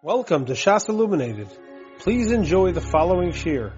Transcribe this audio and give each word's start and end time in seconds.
Welcome 0.00 0.46
to 0.46 0.52
Shas 0.52 0.88
Illuminated. 0.88 1.48
Please 1.98 2.30
enjoy 2.30 2.70
the 2.70 2.80
following 2.80 3.32
shir. 3.32 3.72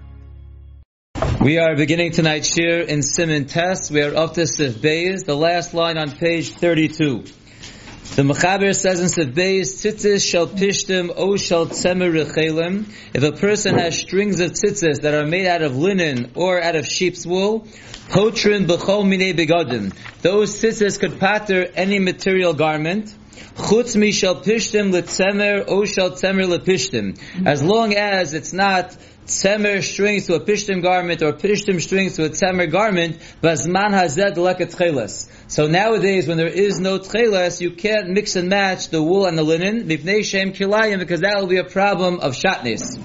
We 1.41 1.57
are 1.57 1.75
beginning 1.75 2.11
tonight's 2.11 2.53
shir 2.53 2.81
in 2.81 3.01
Simon 3.01 3.45
Test. 3.45 3.89
We 3.89 4.03
are 4.03 4.15
up 4.15 4.35
to 4.35 4.45
Sif 4.45 4.75
Beis, 4.75 5.25
the 5.25 5.35
last 5.35 5.73
line 5.73 5.97
on 5.97 6.11
page 6.11 6.51
32. 6.53 7.23
The 7.23 8.21
Mechaber 8.21 8.75
says 8.75 9.01
in 9.01 9.09
Sif 9.09 9.29
Beis, 9.29 9.81
Tzitzis 9.81 10.23
shall 10.23 10.45
pishtim 10.45 11.11
o 11.15 11.37
shall 11.37 11.65
tzemer. 11.65 12.85
If 13.15 13.23
a 13.23 13.31
person 13.31 13.79
has 13.79 13.97
strings 13.97 14.39
of 14.41 14.51
tzitzis 14.51 15.01
that 15.01 15.15
are 15.15 15.25
made 15.25 15.47
out 15.47 15.63
of 15.63 15.75
linen 15.75 16.33
or 16.35 16.61
out 16.61 16.75
of 16.75 16.85
sheep's 16.85 17.25
wool, 17.25 17.61
potrin 18.09 18.67
b'chol 18.67 19.05
minei 19.05 19.33
begadim. 19.33 19.91
Those 20.21 20.53
tzitzis 20.53 20.99
could 20.99 21.19
patter 21.19 21.65
any 21.73 21.97
material 21.97 22.53
garment. 22.53 23.11
Chutz 23.55 23.95
mi 23.95 24.11
shall 24.11 24.35
pishtim 24.35 24.91
letzemer 24.91 25.65
o 25.67 25.85
shall 25.85 26.11
tzemer 26.11 26.45
lepishtim. 26.45 27.19
As 27.45 27.61
mhm. 27.61 27.67
long 27.67 27.93
as 27.93 28.33
it's 28.33 28.53
not 28.53 28.95
tzemer 29.25 29.83
strings 29.83 30.27
to 30.27 30.35
a 30.35 30.39
pishtim 30.39 30.81
garment 30.81 31.21
or 31.21 31.33
pishtim 31.33 31.79
strings 31.79 32.15
to 32.15 32.25
a 32.25 32.29
tzemer 32.29 32.69
garment, 32.71 33.17
bazman 33.41 33.91
hazed 33.91 34.35
leket 34.37 34.75
tcheles. 34.75 35.29
So 35.47 35.67
nowadays, 35.67 36.27
when 36.27 36.37
there 36.37 36.47
is 36.47 36.79
no 36.79 36.99
tcheles, 36.99 37.61
you 37.61 37.71
can't 37.71 38.09
mix 38.09 38.35
and 38.35 38.49
match 38.49 38.89
the 38.89 39.01
wool 39.01 39.25
and 39.25 39.37
the 39.37 39.43
linen, 39.43 39.87
mipnei 39.87 40.23
shem 40.23 40.53
kilayim, 40.53 40.99
because 40.99 41.21
that 41.21 41.39
will 41.39 41.47
be 41.47 41.57
a 41.57 41.65
problem 41.65 42.19
of 42.19 42.33
shatnis. 42.33 42.99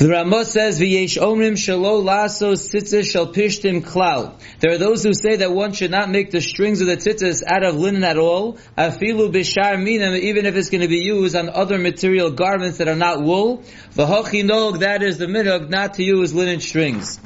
The 0.00 0.08
Ramah 0.08 0.46
says, 0.46 0.80
"V'yesh 0.80 1.18
omrim 1.18 1.58
shalo 1.58 2.02
laso 2.02 2.54
tzitzis 2.54 3.10
shall 3.10 3.26
pishtim 3.34 3.82
klal." 3.82 4.32
There 4.58 4.72
are 4.72 4.78
those 4.78 5.04
who 5.04 5.12
say 5.12 5.36
that 5.36 5.52
one 5.52 5.74
should 5.74 5.90
not 5.90 6.08
make 6.08 6.30
the 6.30 6.40
strings 6.40 6.80
of 6.80 6.86
the 6.86 6.96
tzitzis 6.96 7.42
out 7.46 7.62
of 7.62 7.76
linen 7.76 8.02
at 8.02 8.16
all, 8.16 8.56
afilu 8.78 9.30
bishar 9.30 9.78
minim, 9.78 10.14
even 10.14 10.46
if 10.46 10.56
it's 10.56 10.70
going 10.70 10.80
to 10.80 10.88
be 10.88 11.00
used 11.00 11.36
on 11.36 11.50
other 11.50 11.76
material 11.76 12.30
garments 12.30 12.78
that 12.78 12.88
are 12.88 12.96
not 12.96 13.20
wool. 13.20 13.62
V'hochinog, 13.94 14.78
that 14.78 15.02
is 15.02 15.18
the 15.18 15.26
minhag, 15.26 15.68
not 15.68 15.92
to 15.96 16.02
use 16.02 16.32
linen 16.32 16.60
strings. 16.60 17.20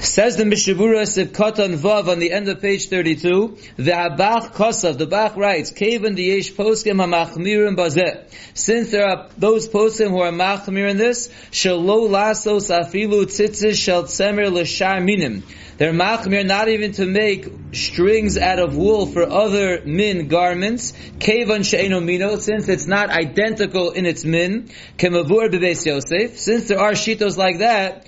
Says 0.00 0.36
the 0.36 0.44
Mishnah 0.44 0.74
Berurah 0.74 1.02
Sivkatan 1.02 1.76
Vav 1.76 2.06
on 2.06 2.20
the 2.20 2.30
end 2.30 2.48
of 2.48 2.60
page 2.60 2.88
32, 2.88 3.58
the 3.74 3.90
Abach 3.90 4.52
Kosav, 4.52 4.96
the 4.96 5.08
Bach 5.08 5.34
writes, 5.34 5.72
the 5.72 5.86
Yesh 5.88 6.52
Poskim 6.52 7.02
HaMachmirim 7.02 7.76
Bazeh. 7.76 8.24
Since 8.54 8.92
there 8.92 9.04
are 9.04 9.28
those 9.36 9.68
poskim 9.68 10.10
who 10.10 10.20
are 10.20 10.30
machmir 10.30 10.88
in 10.88 10.98
this, 10.98 11.26
Shalo 11.50 12.08
Lasos 12.08 12.70
Afilu 12.70 13.24
Tzitzis 13.24 13.76
Shel 13.76 14.04
Tzemer 14.04 14.52
L'Shar 14.52 15.00
Minim. 15.00 15.42
They're 15.78 15.92
machmir 15.92 16.46
not 16.46 16.68
even 16.68 16.92
to 16.92 17.04
make 17.04 17.48
strings 17.72 18.38
out 18.38 18.60
of 18.60 18.76
wool 18.76 19.06
for 19.06 19.28
other 19.28 19.82
min 19.84 20.28
garments. 20.28 20.92
Kavan 21.18 21.64
she'eno 21.68 21.98
mino, 21.98 22.36
since 22.36 22.68
it's 22.68 22.86
not 22.86 23.10
identical 23.10 23.90
in 23.90 24.06
its 24.06 24.24
min. 24.24 24.70
Kemavur 24.96 25.50
bebeis 25.50 25.84
Yosef, 25.84 26.38
since 26.38 26.68
there 26.68 26.78
are 26.78 26.92
shitos 26.92 27.36
like 27.36 27.58
that, 27.58 28.06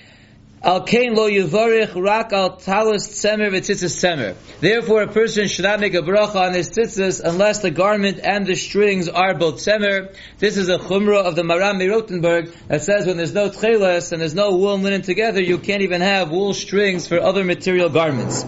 Al 0.63 0.83
kain 0.85 1.15
lo 1.15 1.27
yivarich 1.27 1.95
rak 1.95 2.35
al 2.35 2.59
talis 2.59 3.09
tzemer 3.09 3.51
v'tzitzis 3.51 3.97
tzemer. 3.97 4.35
Therefore, 4.61 5.05
a 5.05 5.07
person 5.07 5.49
should 5.49 5.63
not 5.63 5.81
make 5.81 5.95
a 5.95 6.03
bracha 6.03 6.35
on 6.35 6.53
his 6.53 6.69
tzitzis 6.69 7.23
unless 7.25 7.61
the 7.61 7.71
garment 7.71 8.21
and 8.23 8.47
the 8.47 8.55
strings 8.55 9.09
are 9.09 9.33
both 9.33 9.55
tzemer. 9.55 10.15
This 10.39 10.59
is 10.59 10.69
a 10.69 10.77
chumrah 10.77 11.25
of 11.25 11.35
the 11.35 11.45
Maharam 11.45 11.81
Rothenburg 11.81 12.53
that 12.69 12.83
says 12.83 13.07
when 13.07 13.17
there's 13.17 13.33
no 13.33 13.49
tcheles 13.49 14.13
and 14.13 14.21
there's 14.21 14.35
no 14.35 14.55
wool 14.55 14.75
and 14.75 14.83
linen 14.83 15.01
together, 15.01 15.41
you 15.41 15.57
can't 15.57 15.81
even 15.81 16.03
have 16.03 16.31
wool 16.31 16.53
strings 16.53 17.09
for 17.09 17.19
other 17.19 17.43
material 17.43 17.89
garments. 17.89 18.45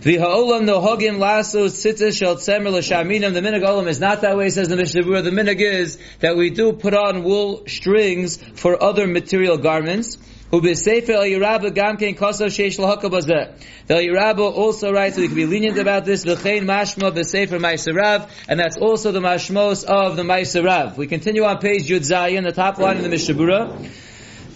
The 0.00 0.16
ha'olam 0.16 0.62
nohogim 0.62 1.18
laso 1.18 1.66
tzitzis 1.66 2.16
shel 2.16 2.36
tzemer 2.36 2.72
l'shaminim. 2.72 3.34
The 3.34 3.42
minig 3.42 3.62
olam 3.62 3.86
is 3.86 4.00
not 4.00 4.22
that 4.22 4.38
way, 4.38 4.48
says 4.48 4.68
the 4.68 4.76
Mishnah 4.76 5.02
Berurah. 5.02 5.24
The 5.24 5.30
minig 5.30 5.60
is 5.60 5.98
that 6.20 6.38
we 6.38 6.48
do 6.48 6.72
put 6.72 6.94
on 6.94 7.22
wool 7.22 7.64
strings 7.66 8.38
for 8.54 8.82
other 8.82 9.06
material 9.06 9.58
garments. 9.58 10.16
Ubesefer 10.52 11.10
El 11.10 11.22
Yerabba 11.22 11.70
Gamkein 11.70 12.16
Koso 12.16 12.46
Sheish 12.46 12.78
Lahakabazeh. 12.78 13.52
The 13.86 13.94
El 13.94 14.42
also 14.42 14.92
writes 14.92 15.14
that 15.14 15.22
we 15.22 15.28
can 15.28 15.36
be 15.36 15.46
lenient 15.46 15.78
about 15.78 16.04
this. 16.04 16.24
V'chein 16.24 16.64
Mashma 16.64 17.12
Besefer 17.12 17.60
Maaseh 17.60 17.94
Rav, 17.94 18.28
and 18.48 18.58
that's 18.58 18.76
also 18.76 19.12
the 19.12 19.20
Mashmos 19.20 19.84
of 19.84 20.16
the 20.16 20.22
Maaseh 20.22 20.64
Rav. 20.64 20.98
We 20.98 21.06
continue 21.06 21.44
on 21.44 21.58
page 21.58 21.88
Yud 21.88 22.00
Zayin, 22.00 22.42
the 22.42 22.52
top 22.52 22.78
line 22.78 22.96
in 22.96 23.04
the 23.04 23.08
Mishnah 23.08 23.34
Berurah. 23.34 23.90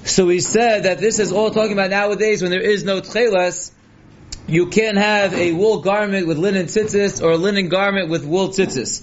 So 0.05 0.27
we 0.27 0.41
said 0.41 0.83
that 0.83 0.99
this 0.99 1.21
is 1.21 1.31
all 1.31 1.51
talking 1.51 1.73
about 1.73 1.91
nowadays 1.91 2.43
when 2.43 2.51
there 2.51 2.61
is 2.61 2.83
no 2.85 3.01
tchelas, 3.01 3.71
you 4.47 4.67
can't 4.67 4.99
have 4.99 5.33
a 5.33 5.53
wool 5.53 5.81
garment 5.81 6.27
with 6.27 6.39
linen 6.39 6.67
tzitzis 6.67 7.23
or 7.23 7.31
a 7.31 7.37
linen 7.37 7.69
garment 7.69 8.11
with 8.11 8.25
wool 8.25 8.49
tzitzis. 8.49 9.03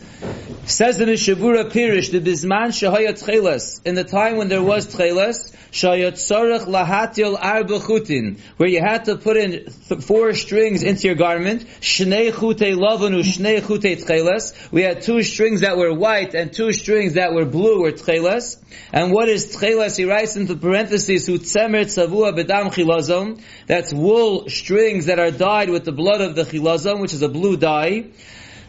Says 0.65 0.99
the 0.99 1.07
Mishnah 1.07 1.37
Berurah 1.37 1.71
Pirish, 1.71 2.11
the 2.11 2.21
Bisman 2.21 2.67
Shahayat 2.67 3.21
Tchelas, 3.21 3.81
in 3.83 3.95
the 3.95 4.03
time 4.03 4.37
when 4.37 4.47
there 4.47 4.61
was 4.61 4.85
Tchelas, 4.93 5.55
Shayat 5.71 6.13
Sarach 6.13 6.65
Lahatil 6.65 7.35
Arba 7.41 7.79
Chutin, 7.79 8.39
where 8.57 8.69
you 8.69 8.79
had 8.79 9.05
to 9.05 9.17
put 9.17 9.37
in 9.37 9.51
th- 9.51 10.03
four 10.03 10.33
strings 10.35 10.83
into 10.83 11.07
your 11.07 11.15
garment, 11.15 11.65
Shnei 11.81 12.27
Chute 12.27 12.77
Lavanu, 12.77 13.23
Shnei 13.23 13.65
Chute 13.65 13.97
Tchelas, 13.97 14.71
we 14.71 14.83
had 14.83 15.01
two 15.01 15.23
strings 15.23 15.61
that 15.61 15.77
were 15.77 15.93
white 15.93 16.35
and 16.35 16.53
two 16.53 16.71
strings 16.73 17.15
that 17.15 17.33
were 17.33 17.45
blue 17.45 17.81
were 17.81 17.91
Tchelas, 17.91 18.57
and 18.93 19.11
what 19.11 19.29
is 19.29 19.55
Tchelas? 19.55 19.97
He 19.97 20.05
writes 20.05 20.35
into 20.35 20.55
parentheses, 20.55 21.25
Hu 21.25 21.39
Tzemer 21.39 21.85
Tzavua 21.85 22.37
Bedam 22.37 22.71
Chilazon, 22.71 23.41
that's 23.65 23.91
wool 23.91 24.47
strings 24.47 25.07
that 25.07 25.17
are 25.17 25.31
dyed 25.31 25.71
with 25.71 25.85
the 25.85 25.91
blood 25.91 26.21
of 26.21 26.35
the 26.35 26.43
Chilazon, 26.43 27.01
which 27.01 27.13
is 27.13 27.23
a 27.23 27.29
blue 27.29 27.57
dye, 27.57 28.05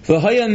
So 0.05 0.17
in 0.17 0.53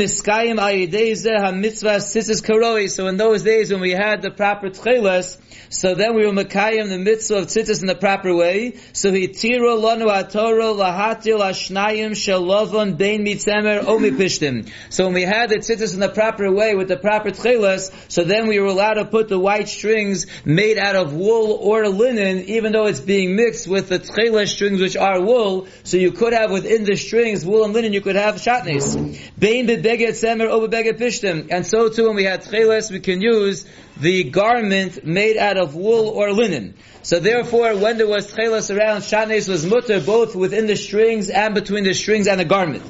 those 3.18 3.44
days 3.44 3.72
when 3.72 3.80
we 3.80 3.92
had 3.92 4.22
the 4.22 4.32
proper 4.36 4.70
tchelas, 4.70 5.38
so 5.70 5.96
then 5.96 6.16
we 6.16 6.26
were 6.26 6.32
makayim 6.32 6.90
the 6.90 6.98
mitzvah 6.98 7.40
of 7.40 7.46
tzitzis 7.48 7.82
in 7.82 7.88
the 7.88 7.96
proper 7.96 8.36
way. 8.36 8.76
So 8.94 9.12
he 9.12 9.28
tiro 9.28 9.78
lanu 9.78 10.08
atoro 10.08 10.76
lahatil 10.76 11.40
ashnayim 11.40 12.12
shalovon 12.12 12.98
bein 12.98 13.26
mitzemer 13.26 13.84
o 13.86 13.98
mipishtim. 13.98 14.70
So 14.90 15.06
when 15.06 15.14
we 15.14 15.24
had 15.24 15.50
the 15.50 15.58
tzitzis 15.58 15.94
in 15.94 16.00
the 16.02 16.10
proper 16.10 16.52
way 16.52 16.76
with 16.76 16.90
the 16.90 16.98
proper 16.98 17.32
tchelas, 17.32 17.92
so 18.10 18.24
then 18.24 18.48
we 18.48 18.60
were 18.60 18.68
allowed 18.68 18.96
to 18.96 19.06
put 19.06 19.30
the 19.30 19.40
white 19.40 19.70
strings 19.70 20.26
made 20.46 20.78
out 20.78 20.96
of 20.96 21.14
wool 21.14 21.54
or 21.54 21.88
linen, 21.88 22.40
even 22.46 22.74
though 22.74 22.88
it's 22.88 23.00
being 23.02 23.36
mixed 23.36 23.68
with 23.68 23.88
the 23.90 24.00
tchelas 24.00 24.48
strings 24.48 24.80
which 24.82 24.98
are 24.98 25.22
wool. 25.22 25.68
So 25.84 25.98
you 25.98 26.12
could 26.12 26.34
have 26.34 26.52
within 26.52 26.84
the 26.84 26.96
strings 26.96 27.46
wool 27.46 27.64
and 27.66 27.74
linen, 27.74 27.94
you 27.94 28.02
could 28.02 28.16
have 28.16 28.36
shatnis. 28.36 28.96
Bein 29.40 29.68
bebeget 29.68 30.16
semer 30.18 30.48
over 30.48 30.68
beget 30.68 30.98
pishtim. 30.98 31.48
And 31.52 31.66
so 31.66 31.90
too 31.90 32.08
when 32.08 32.16
we 32.16 32.24
had 32.24 32.42
tcheles, 32.42 32.92
we 32.92 33.00
can 33.00 33.22
use 33.22 33.66
the 34.00 34.26
garment 34.26 35.06
made 35.06 35.38
out 35.38 35.58
of 35.58 35.76
wool 35.76 36.10
or 36.10 36.32
linen. 36.32 36.76
So 37.02 37.20
therefore, 37.20 37.76
when 37.78 37.98
there 37.98 38.08
was 38.08 38.32
tcheles 38.32 38.76
around, 38.76 39.02
shanes 39.02 39.50
was 39.50 39.66
mutter 39.66 40.00
both 40.00 40.36
within 40.36 40.68
the 40.68 40.76
strings 40.76 41.30
and 41.30 41.56
between 41.56 41.84
the 41.84 41.94
strings 41.94 42.28
and 42.28 42.40
the 42.40 42.46
garment. 42.46 42.84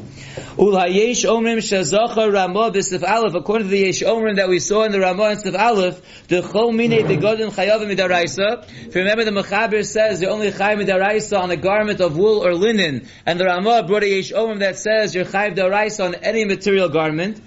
Ulayesh 0.57 1.23
omrim 1.25 1.57
shazacha 1.57 2.34
ramah 2.34 2.72
b'sif 2.72 3.07
aleph. 3.07 3.35
According 3.35 3.68
to 3.68 3.72
the 3.72 3.79
yesh 3.85 4.01
omrim 4.01 4.35
that 4.38 4.50
we 4.50 4.59
saw 4.59 4.84
in 4.84 4.91
the 4.91 5.00
ramah 5.00 5.29
and 5.29 5.40
sif 5.40 5.56
aleph, 5.56 6.01
the 6.28 6.41
chol 6.41 6.75
mine 6.75 7.07
begodim 7.07 7.51
chayavim 7.51 7.95
midaraisa. 7.95 8.68
If 8.88 8.95
you 8.95 9.01
remember, 9.01 9.24
the 9.24 9.31
mechaber 9.31 9.85
says 9.85 10.19
the 10.19 10.29
only 10.29 10.51
chayav 10.51 10.84
midaraisa 10.84 11.39
on 11.39 11.51
a 11.51 11.57
garment 11.57 12.01
of 12.01 12.18
wool 12.18 12.45
or 12.45 12.53
linen, 12.53 13.07
and 13.25 13.39
the 13.39 13.45
ramah 13.45 13.84
brought 13.84 14.03
a 14.03 14.09
yesh 14.09 14.31
omrim 14.31 14.59
that 14.59 14.78
says 14.78 15.13
you're 15.13 15.25
chayav 15.25 15.56
daraisa 15.56 16.06
on 16.06 16.16
any 16.16 16.44
material 16.44 16.89
garment. 16.89 17.39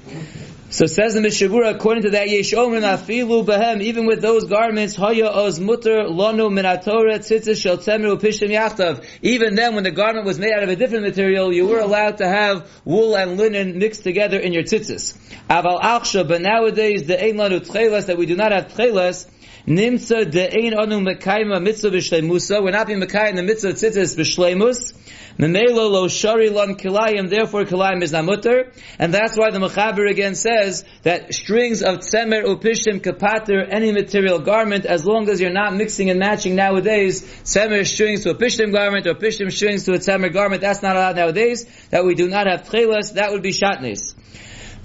So 0.73 0.87
says 0.87 1.15
the 1.15 1.21
Mishnah 1.21 1.49
Berurah, 1.49 1.75
according 1.75 2.05
to 2.05 2.11
that 2.11 2.29
Yesh 2.29 2.55
Omen 2.55 2.85
Afilu 2.85 3.45
Behem, 3.45 3.83
even 3.83 4.07
with 4.07 4.23
those 4.23 4.45
garments, 4.45 4.95
Haya 4.95 5.27
Oz 5.27 5.59
Mutter 5.59 6.05
Lonu 6.05 6.49
Minatora 6.49 7.19
Tzitzis 7.19 7.61
Shel 7.61 7.79
Temer 7.79 8.17
Upishtim 8.17 8.51
Yachtav. 8.51 9.05
Even 9.21 9.57
then, 9.57 9.75
when 9.75 9.83
the 9.83 9.91
garment 9.91 10.27
was 10.27 10.39
made 10.39 10.53
out 10.53 10.63
of 10.63 10.69
a 10.69 10.77
different 10.77 11.03
material, 11.03 11.53
you 11.53 11.67
were 11.67 11.81
allowed 11.81 12.19
to 12.19 12.29
have 12.29 12.71
wool 12.85 13.17
and 13.17 13.37
linen 13.37 13.81
mixed 13.81 14.05
together 14.05 14.39
in 14.39 14.53
your 14.53 14.63
tzitzis. 14.63 15.19
Aval 15.49 15.81
Aksha, 15.81 16.27
but 16.27 16.41
nowadays 16.41 17.05
the 17.05 17.21
Ein 17.21 17.35
Lanu 17.35 17.59
Tcheles, 17.59 18.07
that 18.07 18.17
we 18.17 18.27
do 18.27 18.37
not 18.37 18.53
have 18.53 18.69
Tcheles, 18.69 19.27
Nimsa 19.67 20.31
de 20.31 20.49
Ein 20.49 20.73
Anu 20.73 21.01
Mekayma 21.01 21.63
Mitzvah 21.63 21.91
B'Shleimusa, 21.91 22.63
we're 22.63 22.71
not 22.71 22.87
being 22.87 23.01
Mekayim 23.01 23.37
the 23.37 23.43
Mitzvah 23.43 23.75
Tzitzis 23.75 24.17
B'Shleimus, 24.17 24.95
Memelo 25.39 25.91
lo 25.91 26.09
shari 26.09 26.49
lon 26.49 26.77
kilayim, 26.77 27.29
therefore 27.29 27.65
kilayim 27.65 28.03
is 28.03 28.13
namutter, 28.13 28.73
and 28.99 29.13
that's 29.13 29.37
why 29.37 29.51
the 29.51 29.59
Mechaber 29.59 30.11
again 30.11 30.35
says 30.35 30.85
that 31.03 31.35
strings 31.35 31.83
of 31.83 31.99
tzemer 31.99 32.43
upishim 32.43 33.01
kapater 33.01 33.67
any 33.69 33.93
material 33.93 34.39
garment, 34.39 34.87
as 34.87 35.05
long 35.05 35.29
as 35.29 35.43
you're 35.43 35.53
not 35.53 35.75
mixing 35.75 36.09
and 36.09 36.19
matching 36.19 36.57
nowadays, 36.57 37.23
tzemer 37.45 37.87
strings 37.87 38.23
to 38.25 38.31
a 38.31 38.35
pishtim 38.35 38.73
garment 38.73 39.07
or 39.07 39.15
pishtim 39.15 39.53
strings 39.53 39.85
to 39.85 39.93
a 39.93 39.99
tzemer 39.99 40.33
garment, 40.33 40.63
that's 40.63 40.83
not 40.83 40.97
allowed 40.97 41.17
nowadays, 41.17 41.67
that 41.91 42.07
we 42.07 42.15
do 42.15 42.29
not 42.29 42.47
have 42.47 42.63
tchelas, 42.67 43.15
that 43.15 43.31
would 43.31 43.43
be 43.43 43.53
shatnes. 43.53 44.15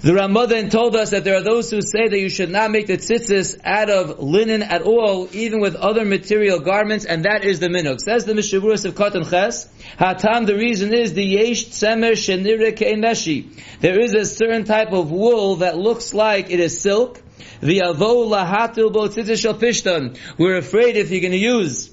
The 0.00 0.14
Ramah 0.14 0.46
then 0.46 0.68
told 0.68 0.94
us 0.94 1.10
that 1.10 1.24
there 1.24 1.36
are 1.36 1.42
those 1.42 1.70
who 1.70 1.80
say 1.80 2.06
that 2.06 2.18
you 2.18 2.28
should 2.28 2.50
not 2.50 2.70
make 2.70 2.86
the 2.86 2.98
tzitzis 2.98 3.58
out 3.64 3.88
of 3.88 4.18
linen 4.18 4.62
at 4.62 4.82
all, 4.82 5.26
even 5.32 5.60
with 5.60 5.74
other 5.74 6.04
material 6.04 6.60
garments, 6.60 7.06
and 7.06 7.24
that 7.24 7.44
is 7.44 7.60
the 7.60 7.68
minhag. 7.68 8.00
Says 8.00 8.26
the 8.26 8.34
Mishavuras 8.34 8.84
of 8.84 8.94
Katan 8.94 9.28
Ches, 9.28 9.66
Hatam, 9.98 10.46
the 10.46 10.54
reason 10.54 10.92
is 10.92 11.14
the 11.14 11.24
yesh 11.24 11.68
tzemer 11.68 12.12
shenire 12.12 12.76
meshi. 12.76 13.48
There 13.80 13.98
is 13.98 14.12
a 14.12 14.26
certain 14.26 14.64
type 14.64 14.92
of 14.92 15.10
wool 15.10 15.56
that 15.56 15.78
looks 15.78 16.12
like 16.12 16.50
it 16.50 16.60
is 16.60 16.78
silk. 16.78 17.22
The 17.60 17.78
avo 17.78 18.28
lahatil 18.28 18.92
bo 18.92 19.08
tzitzis 19.08 19.40
shel 19.40 19.54
pishtan. 19.54 20.18
We're 20.36 20.58
afraid 20.58 20.98
if 20.98 21.10
you're 21.10 21.22
going 21.22 21.32
to 21.32 21.38
use 21.38 21.90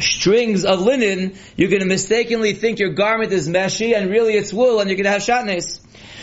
strings 0.00 0.64
of 0.64 0.80
linen, 0.80 1.36
you're 1.56 1.70
going 1.70 1.82
to 1.82 1.86
mistakenly 1.86 2.54
think 2.54 2.80
your 2.80 2.90
garment 2.90 3.32
is 3.32 3.48
meshi, 3.48 3.94
and 3.94 4.10
really 4.10 4.34
it's 4.34 4.52
wool, 4.52 4.80
and 4.80 4.90
you're 4.90 4.96
going 4.96 5.04
to 5.04 5.10
have 5.10 5.22
shatnes. 5.22 5.80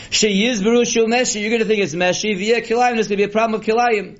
Sheyizberu 0.10 0.88
shul 0.88 1.08
meshi, 1.08 1.42
you're 1.42 1.50
going 1.50 1.62
to 1.62 1.68
think 1.68 1.84
it's 1.84 1.94
meshi. 1.94 2.38
Via 2.38 2.62
kilayim, 2.62 2.96
there's 2.96 3.08
going 3.10 3.18
to 3.18 3.18
be 3.18 3.24
a 3.24 3.30
problem 3.30 3.60
of 3.60 3.68
kilayim. 3.68 4.20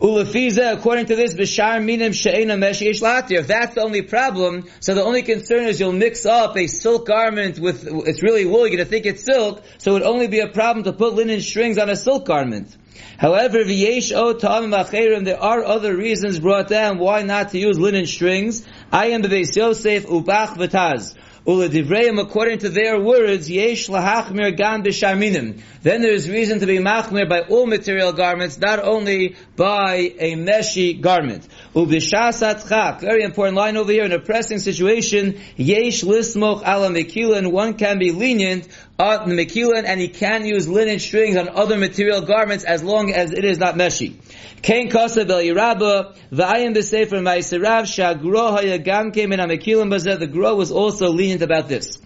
Ulefiza, 0.00 0.72
according 0.72 1.06
to 1.06 1.14
this, 1.14 1.34
b'shar 1.34 1.82
minim 1.82 2.12
she'ena 2.12 2.56
meshi 2.56 2.90
ishlatir. 2.90 3.38
If 3.38 3.46
that's 3.46 3.76
the 3.76 3.82
only 3.82 4.02
problem, 4.02 4.68
so 4.80 4.94
the 4.94 5.04
only 5.04 5.22
concern 5.22 5.66
is 5.66 5.78
you'll 5.78 5.92
mix 5.92 6.26
up 6.26 6.56
a 6.56 6.66
silk 6.66 7.06
garment 7.06 7.60
with, 7.60 7.86
it's 7.86 8.20
really 8.20 8.44
wool, 8.44 8.66
you're 8.66 8.78
to 8.78 8.84
think 8.84 9.06
it's 9.06 9.24
silk, 9.24 9.62
so 9.78 9.92
it 9.92 9.94
would 9.94 10.02
only 10.02 10.26
be 10.26 10.40
a 10.40 10.48
problem 10.48 10.84
to 10.84 10.92
put 10.92 11.14
linen 11.14 11.40
strings 11.40 11.78
on 11.78 11.88
a 11.88 11.94
silk 11.94 12.26
garment. 12.26 12.76
However, 13.16 13.58
v'yesh 13.58 14.12
o 14.12 14.32
ta'amim 14.32 15.24
there 15.24 15.40
are 15.40 15.64
other 15.64 15.96
reasons 15.96 16.40
brought 16.40 16.66
down 16.66 16.98
why 16.98 17.22
not 17.22 17.50
to 17.50 17.58
use 17.60 17.78
linen 17.78 18.06
strings. 18.06 18.66
I 18.90 19.10
am 19.10 19.22
b'veis 19.22 19.54
Yosef 19.54 20.06
ubach 20.06 20.56
v'taz. 20.56 21.14
Uladivreim, 21.44 22.20
according 22.20 22.58
to 22.58 22.68
their 22.68 23.00
words, 23.00 23.50
yesh 23.50 23.88
lahachmir 23.88 24.56
gan 24.56 24.84
b'sharminim. 24.84 25.60
Then 25.82 26.00
there 26.00 26.12
is 26.12 26.30
reason 26.30 26.60
to 26.60 26.66
be 26.66 26.78
machmir 26.78 27.28
by 27.28 27.40
all 27.40 27.66
material 27.66 28.12
garments, 28.12 28.58
not 28.58 28.78
only 28.78 29.34
by 29.56 30.12
a 30.20 30.36
meshi 30.36 31.00
garment. 31.00 31.48
Ubishasat 31.74 32.68
chak, 32.68 33.00
very 33.00 33.24
important 33.24 33.56
line 33.56 33.76
over 33.76 33.90
here, 33.90 34.04
in 34.04 34.12
a 34.12 34.20
pressing 34.20 34.60
situation, 34.60 35.40
yesh 35.56 36.04
lismoch 36.04 36.62
ala 36.62 36.90
mekilin, 36.90 37.50
one 37.50 37.74
can 37.74 37.98
be 37.98 38.12
lenient 38.12 38.68
the 39.02 39.34
mekilin, 39.34 39.84
and 39.84 40.00
he 40.00 40.08
can 40.08 40.46
use 40.46 40.68
linen 40.68 40.98
strings 40.98 41.36
on 41.36 41.48
other 41.48 41.76
material 41.76 42.20
garments 42.22 42.64
as 42.64 42.82
long 42.82 43.12
as 43.12 43.32
it 43.32 43.44
is 43.44 43.58
not 43.58 43.74
meshi. 43.74 44.14
Kain 44.62 44.90
kosa 44.90 45.26
bel 45.26 45.40
yiraba, 45.40 46.16
v'ayim 46.30 46.74
b'sefer 46.74 47.20
ma'iserav, 47.20 47.82
shagro 47.82 48.56
hayagam 48.56 49.12
came 49.12 49.32
in 49.32 49.40
amekilim 49.40 49.90
bazeh, 49.90 50.18
the 50.18 50.26
Gro 50.26 50.54
was 50.54 50.70
also 50.70 51.10
lenient 51.10 51.42
about 51.42 51.68
this. 51.68 51.98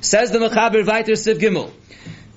Says 0.00 0.30
the 0.30 0.38
Mechaber 0.38 0.84
Viter 0.84 1.16
Siv 1.16 1.38
Gimel, 1.38 1.70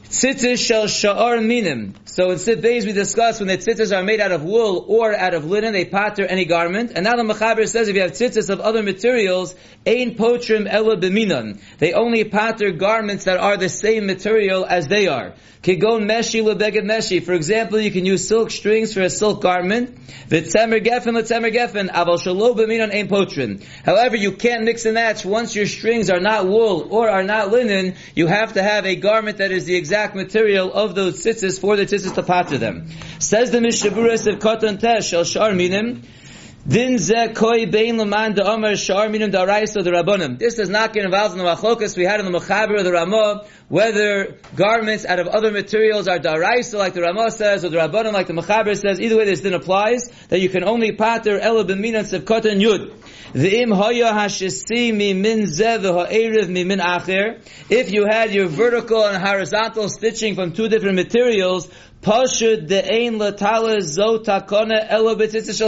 Tzitzis 0.10 0.66
shel 0.66 0.86
sha'ar 0.86 1.46
minim. 1.46 1.94
So 2.06 2.32
in 2.32 2.40
Sid 2.40 2.62
Beis 2.62 2.86
we 2.86 2.94
discussed 2.94 3.42
when 3.42 3.50
the 3.50 3.58
tzitzis 3.58 3.96
are 3.96 4.02
made 4.02 4.22
out 4.22 4.32
of 4.32 4.42
wool 4.42 4.86
or 4.88 5.14
out 5.14 5.34
of 5.34 5.44
linen, 5.44 5.74
they 5.74 5.84
patter 5.84 6.26
any 6.26 6.46
garment. 6.46 6.94
And 6.96 7.04
now 7.04 7.18
the 7.18 7.24
Mechaber 7.24 7.68
says 7.68 7.90
if 7.90 7.96
you 7.96 8.02
have 8.02 8.14
tzitzis 8.14 8.50
of 8.50 8.62
other 8.62 8.82
materials, 8.82 9.54
ein 9.86 10.16
potrim 10.16 10.66
ela 10.66 10.96
b'minan. 10.96 11.60
They 11.78 11.92
only 11.92 12.24
patter 12.24 12.72
garments 12.72 13.26
that 13.26 13.38
are 13.38 13.58
the 13.58 13.68
same 13.68 14.06
material 14.06 14.66
as 14.66 14.88
they 14.88 15.08
are. 15.08 15.34
Kigon 15.62 16.06
meshi 16.10 16.42
lebeged 16.42 16.86
meshi. 16.86 17.22
For 17.22 17.34
example, 17.34 17.80
you 17.80 17.92
can 17.92 18.06
use 18.06 18.26
silk 18.26 18.52
strings 18.52 18.94
for 18.94 19.02
a 19.02 19.10
silk 19.10 19.42
garment. 19.42 20.00
V'tzemer 20.30 20.84
gefen 20.84 21.16
l'tzemer 21.16 21.54
gefen. 21.54 21.90
Aval 21.90 22.18
shalo 22.18 22.56
b'minan 22.56 22.96
ein 22.96 23.10
potrim. 23.10 23.62
However, 23.84 24.16
you 24.16 24.32
can't 24.32 24.64
mix 24.64 24.86
and 24.86 24.94
match. 24.94 25.26
Once 25.26 25.54
your 25.54 25.66
strings 25.66 26.10
are 26.10 26.22
not 26.22 26.48
wool 26.48 26.88
or 26.90 27.10
are 27.10 27.24
not 27.24 27.52
linen, 27.52 27.96
you 28.16 28.28
have 28.28 28.54
to 28.54 28.64
have 28.64 28.86
a 28.86 28.96
garment 28.96 29.40
that 29.40 29.52
is 29.52 29.66
the 29.66 29.76
exact 29.76 29.97
exact 29.98 30.16
material 30.16 30.72
of 30.72 30.94
those 30.94 31.26
tzitzis 31.26 31.60
for 31.60 31.76
the 31.76 31.84
tzitzis 31.84 32.14
to 32.14 32.22
pater 32.22 32.60
them. 32.60 32.88
Says 33.18 33.50
the 33.50 33.58
Mishaburas 33.58 34.32
of 34.32 34.38
Katan 34.38 34.80
Tesh, 34.80 35.12
El 35.12 35.24
Shar 35.24 35.54
Minim, 35.54 36.04
Din 36.68 36.98
ze 36.98 37.32
koi 37.34 37.66
bein 37.66 37.98
leman 37.98 38.34
de 38.34 38.44
omer 38.44 38.76
shar 38.76 39.08
da 39.08 39.46
the 39.46 39.92
rabbonim. 39.92 40.38
This 40.38 40.56
does 40.56 40.68
not 40.68 40.92
get 40.92 41.06
involved 41.06 41.32
in 41.32 41.38
the 41.38 41.46
machlokas 41.46 41.96
we 41.96 42.04
had 42.04 42.20
in 42.20 42.30
the 42.30 42.38
mechaber 42.38 42.78
of 42.78 42.84
the 42.84 42.92
Ramah, 42.92 43.46
whether 43.70 44.36
garments 44.54 45.06
out 45.06 45.20
of 45.20 45.28
other 45.28 45.50
materials 45.50 46.10
are 46.10 46.20
da 46.20 46.34
raisa 46.34 46.78
like 46.78 46.94
the 46.94 47.04
Ramah 47.04 47.32
says, 47.32 47.64
or 47.64 47.70
the 47.70 47.78
rabbonim 47.78 48.12
like 48.12 48.28
the 48.28 48.34
mechaber 48.34 48.78
says. 48.78 49.00
Either 49.00 49.16
way, 49.16 49.24
this 49.24 49.40
then 49.40 49.54
applies 49.54 50.10
that 50.28 50.42
you 50.42 50.50
can 50.50 50.66
only 50.66 50.92
pater 50.92 51.40
ela 51.40 51.64
b'minan 51.64 52.04
sevkotan 52.04 52.60
yud. 52.62 52.92
The 53.32 53.50
V'im 53.50 53.74
hoya 53.74 54.12
hashisi 54.12 54.94
mi 54.94 55.14
min 55.14 55.44
zeh 55.44 55.80
v'ha'eriv 55.80 56.50
mi 56.50 56.66
min 56.66 56.80
acher. 56.80 57.40
If 57.70 57.94
you 57.94 58.06
had 58.10 58.34
your 58.34 58.48
vertical 58.48 59.06
and 59.06 59.24
horizontal 59.24 59.88
stitching 59.88 60.36
from 60.36 60.52
two 60.52 60.68
different 60.68 60.96
materials, 60.96 61.70
Pashud 62.02 62.68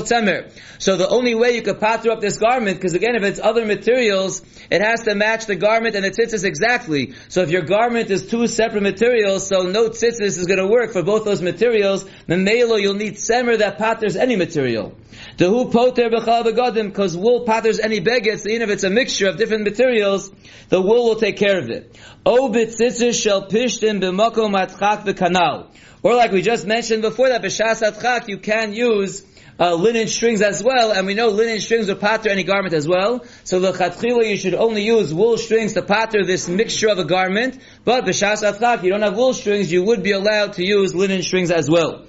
temer. 0.04 0.52
So 0.78 0.96
the 0.96 1.10
only 1.10 1.36
way 1.36 1.56
you 1.56 1.62
could 1.62 1.80
patter 1.80 2.12
up 2.12 2.22
this 2.22 2.38
garment, 2.38 2.78
because 2.78 2.94
again, 2.94 3.16
if 3.16 3.24
it's 3.24 3.40
other 3.40 3.66
materials, 3.66 4.42
it 4.70 4.82
has 4.82 5.04
to 5.04 5.16
match 5.16 5.48
the 5.48 5.56
garment 5.56 5.96
and 5.96 6.06
the 6.06 6.12
tzitzis 6.12 6.44
exactly. 6.44 7.16
So 7.28 7.42
if 7.42 7.50
your 7.50 7.64
garment 7.64 8.12
is 8.12 8.28
two 8.28 8.48
separate 8.48 8.84
materials, 8.84 9.48
so 9.48 9.64
no 9.64 9.90
tzitzis 9.90 10.38
is 10.38 10.46
going 10.46 10.60
to 10.60 10.68
work 10.68 10.94
for 10.94 11.02
both 11.04 11.26
those 11.26 11.42
materials. 11.42 12.06
Memelo, 12.28 12.80
you'll 12.80 12.94
need 12.94 13.16
semer 13.16 13.58
that 13.58 13.78
patters 13.78 14.16
any 14.16 14.36
material. 14.36 14.96
The 15.38 15.48
who 15.48 15.70
poter 15.70 16.10
b'chal 16.10 16.44
begadim, 16.44 16.88
because 16.88 17.16
wool 17.16 17.46
patters 17.46 17.80
any 17.80 18.00
begets, 18.00 18.46
even 18.46 18.64
if 18.64 18.70
it's 18.70 18.84
a 18.84 18.90
mixture 18.90 19.30
of 19.30 19.38
different 19.38 19.64
materials, 19.64 20.32
the 20.70 20.82
wool 20.82 21.06
will 21.06 21.16
take 21.16 21.38
care 21.38 21.60
of 21.60 21.70
it. 21.70 21.98
O 22.26 22.50
b'tzitzis 22.50 23.22
shel 23.22 23.48
pishtim 23.48 24.02
b'makom 24.02 24.54
atchak 24.54 25.06
v'kanal. 25.06 25.68
Or 26.02 26.16
like 26.16 26.32
we 26.32 26.42
just 26.42 26.66
mentioned 26.66 27.02
before 27.02 27.30
that, 27.30 27.42
b'shas 27.42 27.82
atchak, 27.82 28.28
you 28.28 28.38
can 28.38 28.74
use 28.74 29.26
uh, 29.60 29.76
linen 29.76 30.08
strings 30.08 30.42
as 30.42 30.64
well, 30.64 30.92
and 30.92 31.06
we 31.06 31.14
know 31.14 31.28
linen 31.30 31.60
strings 31.60 31.88
will 31.88 31.96
patter 31.96 32.30
any 32.30 32.44
garment 32.44 32.74
as 32.74 32.88
well. 32.88 33.26
So 33.44 33.60
the 33.60 33.74
lechatchila, 33.74 34.30
you 34.30 34.38
should 34.38 34.54
only 34.54 34.84
use 34.84 35.14
wool 35.14 35.38
strings 35.38 35.74
to 35.74 35.82
patter 35.82 36.26
this 36.26 36.48
mixture 36.48 36.90
of 36.90 36.98
a 36.98 37.04
garment. 37.04 37.60
But 37.84 38.06
b'shas 38.06 38.50
atchak, 38.50 38.84
you 38.84 38.90
don't 38.90 39.02
have 39.02 39.18
wool 39.18 39.34
strings, 39.34 39.72
you 39.72 39.84
would 39.84 40.02
be 40.02 40.12
allowed 40.12 40.54
to 40.54 40.66
use 40.66 40.96
linen 40.96 41.22
strings 41.24 41.52
as 41.52 41.70
well. 41.70 42.06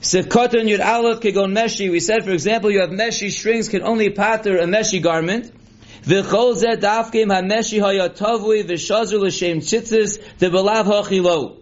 Sivkotan 0.00 0.68
yud 0.68 0.80
aleph 0.80 1.20
kegon 1.20 1.52
meshi. 1.52 1.90
We 1.90 2.00
said, 2.00 2.24
for 2.24 2.30
example, 2.30 2.70
you 2.70 2.80
have 2.80 2.90
meshi 2.90 3.30
strings 3.30 3.68
can 3.68 3.82
only 3.82 4.10
patter 4.10 4.58
a 4.58 4.66
meshi 4.66 5.02
garment. 5.02 5.52
V'chol 6.02 6.54
zeh 6.54 6.76
dafkim 6.76 7.32
ha-meshi 7.34 7.80
ha-yatavui 7.80 8.64
v'shazur 8.64 9.20
l'shem 9.20 9.58
tzitzis 9.58 10.20
de 10.38 10.50
belav 10.50 10.84
ha-chilo. 10.84 11.56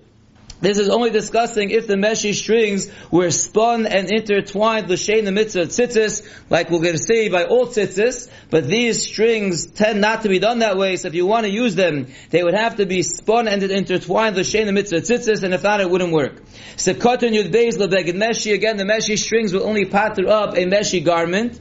This 0.65 0.79
is 0.79 0.89
only 0.89 1.11
discussing 1.11 1.69
if 1.69 1.87
the 1.87 1.97
meshi 1.97 2.33
strings 2.33 2.91
were 3.11 3.31
spun 3.31 3.85
and 3.85 4.11
intertwined 4.11 4.89
l'shein 4.89 5.27
the 5.27 5.31
mitzvah 5.31 5.67
tzitzis, 5.67 6.27
like 6.49 6.71
we're 6.71 6.81
going 6.81 6.97
to 6.97 7.03
see 7.03 7.29
by 7.29 7.45
all 7.45 7.67
tzitzis, 7.67 8.31
but 8.49 8.67
these 8.67 9.03
strings 9.03 9.67
tend 9.67 10.01
not 10.01 10.23
to 10.23 10.31
be 10.31 10.39
done 10.39 10.61
that 10.61 10.79
way, 10.79 10.97
so 10.97 11.09
if 11.09 11.15
you 11.15 11.27
want 11.27 11.45
to 11.45 11.53
use 11.53 11.75
them, 11.75 12.07
they 12.31 12.43
would 12.43 12.55
have 12.55 12.77
to 12.77 12.87
be 12.87 13.03
spun 13.03 13.47
and 13.47 13.63
intertwined 13.63 14.39
l'shein 14.39 14.65
the 14.65 14.73
mitzvah 14.73 15.03
tzitzis, 15.03 15.43
and 15.43 15.53
if 15.53 15.63
not, 15.63 15.83
it 15.83 15.91
wouldn't 15.91 16.15
work. 16.15 16.43
So 16.77 16.95
Sekotun 16.95 17.35
yud 17.35 17.53
beis 17.53 17.77
lebeged 17.77 18.15
meshi, 18.15 18.55
again, 18.55 18.79
the 18.79 18.85
meshi 18.85 19.19
strings 19.19 19.53
will 19.53 19.65
only 19.65 19.85
pattern 19.85 20.29
up 20.31 20.55
a 20.55 20.65
meshi 20.65 21.05
garment, 21.05 21.61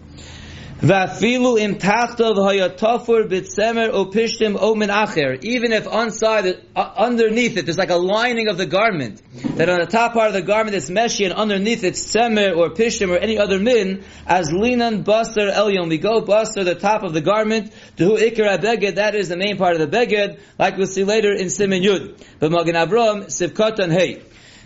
Vafilu 0.84 1.58
im 1.58 1.76
tachtov 1.76 2.36
hayatafur 2.36 3.30
bitsemer 3.30 3.90
opishtim 3.90 4.58
omen 4.60 4.90
acher. 4.90 5.42
Even 5.42 5.72
if 5.72 5.88
inside, 5.88 6.62
uh, 6.76 6.94
underneath 6.98 7.56
it, 7.56 7.66
there's 7.66 7.78
like 7.78 7.90
a 7.90 7.96
lining 7.96 8.50
of 8.50 8.58
the 8.58 8.66
garment. 8.66 9.22
That 9.56 9.70
on 9.70 9.80
the 9.80 9.86
top 9.86 10.12
part 10.12 10.28
of 10.28 10.34
the 10.34 10.42
garment 10.42 10.76
is 10.76 10.90
meshi 10.90 11.24
and 11.24 11.34
underneath 11.34 11.86
it's 11.86 12.06
semer 12.06 12.58
or 12.58 12.72
pishtim 12.72 13.10
or 13.12 13.18
any 13.18 13.38
other 13.38 13.60
min, 13.60 14.04
as 14.28 14.52
linan 14.52 15.06
baster 15.06 15.50
elyon. 15.54 15.88
We 15.88 16.00
go 16.00 16.22
baster 16.22 16.66
the 16.66 16.76
top 16.76 17.04
of 17.04 17.14
the 17.14 17.22
garment, 17.22 17.72
to 17.96 18.16
ikra 18.16 18.58
beged, 18.58 18.96
that 18.96 19.16
is 19.16 19.30
the 19.30 19.38
main 19.38 19.56
part 19.56 19.80
of 19.80 19.90
the 19.90 19.98
beged, 19.98 20.42
like 20.60 20.76
we'll 20.76 20.88
see 20.88 21.06
later 21.06 21.32
in 21.32 21.48
Simen 21.48 21.82
Yud. 21.82 22.22
But 22.40 22.52
Magen 22.52 22.76
Avram, 22.76 23.28
Sivkatan 23.28 23.90
Hey. 23.90 24.24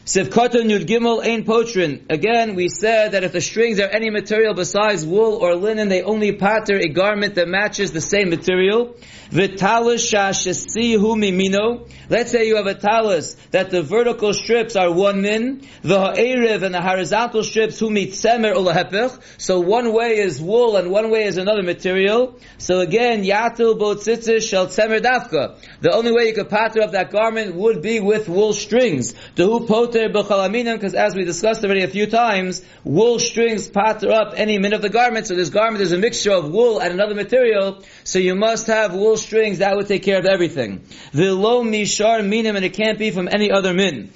Sivkoton 0.07 0.69
Yud 0.71 0.85
Gimel 0.85 1.21
Potrin. 1.43 2.09
Again, 2.09 2.55
we 2.55 2.69
said 2.69 3.11
that 3.11 3.25
if 3.25 3.33
the 3.33 3.41
strings 3.41 3.77
are 3.81 3.89
any 3.89 4.09
material 4.09 4.53
besides 4.53 5.05
wool 5.05 5.33
or 5.33 5.53
linen, 5.55 5.89
they 5.89 6.01
only 6.01 6.31
patter 6.31 6.77
a 6.77 6.87
garment 6.87 7.35
that 7.35 7.49
matches 7.49 7.91
the 7.91 7.99
same 7.99 8.29
material. 8.29 8.95
Shashesihu 9.31 11.17
mimino. 11.17 11.89
Let's 12.09 12.31
say 12.31 12.47
you 12.47 12.55
have 12.55 12.67
a 12.67 12.75
talus 12.75 13.35
that 13.51 13.69
the 13.69 13.83
vertical 13.83 14.33
strips 14.33 14.77
are 14.77 14.89
one 14.89 15.21
min, 15.21 15.67
the 15.81 15.99
ha'eriv 15.99 16.63
and 16.63 16.73
the 16.73 16.81
horizontal 16.81 17.43
strips 17.43 17.77
who 17.77 17.89
meet 17.89 18.11
semer 18.11 18.55
ulahepich. 18.55 19.19
So 19.37 19.59
one 19.59 19.91
way 19.91 20.19
is 20.19 20.41
wool 20.41 20.77
and 20.77 20.89
one 20.89 21.11
way 21.11 21.25
is 21.25 21.37
another 21.37 21.63
material. 21.63 22.39
So 22.57 22.79
again, 22.79 23.23
yatil 23.23 23.77
botzitzis 23.77 24.49
shel 24.49 24.67
semer 24.67 25.01
dafka. 25.01 25.57
The 25.81 25.91
only 25.91 26.13
way 26.13 26.27
you 26.27 26.33
could 26.33 26.47
patter 26.47 26.81
up 26.81 26.91
that 26.93 27.11
garment 27.11 27.55
would 27.55 27.81
be 27.81 27.99
with 27.99 28.29
wool 28.29 28.53
strings. 28.53 29.13
The 29.35 29.43
who 29.43 29.65
poter 30.09 30.73
because 30.73 30.93
as 30.93 31.15
we 31.15 31.25
discussed 31.25 31.63
already 31.63 31.83
a 31.83 31.87
few 31.87 32.07
times, 32.07 32.61
wool 32.83 33.19
strings 33.19 33.67
patter 33.67 34.11
up 34.11 34.33
any 34.35 34.57
min 34.57 34.73
of 34.73 34.81
the 34.81 34.89
garment. 34.89 35.27
So 35.27 35.35
this 35.35 35.49
garment 35.49 35.81
is 35.81 35.91
a 35.91 35.97
mixture 35.97 36.31
of 36.31 36.51
wool 36.51 36.79
and 36.79 36.93
another 36.93 37.15
material. 37.15 37.83
So 38.03 38.19
you 38.19 38.35
must 38.35 38.67
have 38.67 38.93
wool 38.93 39.17
strings 39.17 39.59
that 39.59 39.75
would 39.75 39.87
take 39.87 40.03
care 40.03 40.19
of 40.19 40.25
everything. 40.25 40.85
Low 41.13 41.63
mishar 41.63 42.25
minim, 42.25 42.55
and 42.55 42.65
it 42.65 42.73
can't 42.73 42.99
be 42.99 43.11
from 43.11 43.27
any 43.27 43.51
other 43.51 43.73
min. 43.73 44.11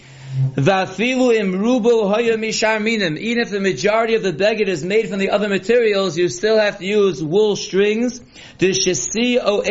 Even 3.17 3.39
if 3.39 3.49
the 3.49 3.59
majority 3.59 4.15
of 4.15 4.23
the 4.23 4.31
beged 4.31 4.67
is 4.67 4.83
made 4.83 5.09
from 5.09 5.19
the 5.19 5.29
other 5.29 5.49
materials, 5.49 6.17
you 6.17 6.29
still 6.29 6.57
have 6.57 6.77
to 6.79 6.85
use 6.85 7.21
wool 7.21 7.55
strings. 7.55 8.21
O. 8.61 9.61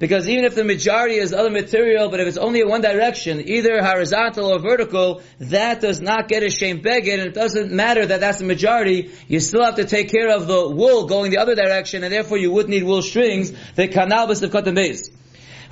Because 0.00 0.28
even 0.28 0.44
if 0.44 0.54
the 0.54 0.64
majority 0.64 1.16
is 1.16 1.32
other 1.32 1.50
material, 1.50 2.08
but 2.08 2.20
if 2.20 2.28
it's 2.28 2.36
only 2.36 2.60
in 2.60 2.68
one 2.68 2.82
direction, 2.82 3.48
either 3.48 3.82
horizontal 3.82 4.52
or 4.52 4.60
vertical, 4.60 5.22
that 5.40 5.80
does 5.80 6.00
not 6.00 6.28
get 6.28 6.44
a 6.44 6.50
shame 6.50 6.80
beged, 6.82 7.12
and 7.12 7.22
it 7.22 7.34
doesn't 7.34 7.72
matter 7.72 8.06
that 8.06 8.20
that's 8.20 8.38
the 8.38 8.44
majority, 8.44 9.10
you 9.26 9.40
still 9.40 9.64
have 9.64 9.74
to 9.76 9.84
take 9.84 10.10
care 10.10 10.28
of 10.28 10.46
the 10.46 10.68
wool 10.68 11.06
going 11.06 11.30
the 11.30 11.38
other 11.38 11.56
direction, 11.56 12.04
and 12.04 12.12
therefore 12.12 12.36
you 12.38 12.52
would 12.52 12.68
need 12.68 12.84
wool 12.84 13.02
strings, 13.02 13.52
the 13.74 13.88
kanal 13.88 14.30
of 14.30 14.52
cut 14.52 14.64
the 14.64 14.72
base. 14.72 15.10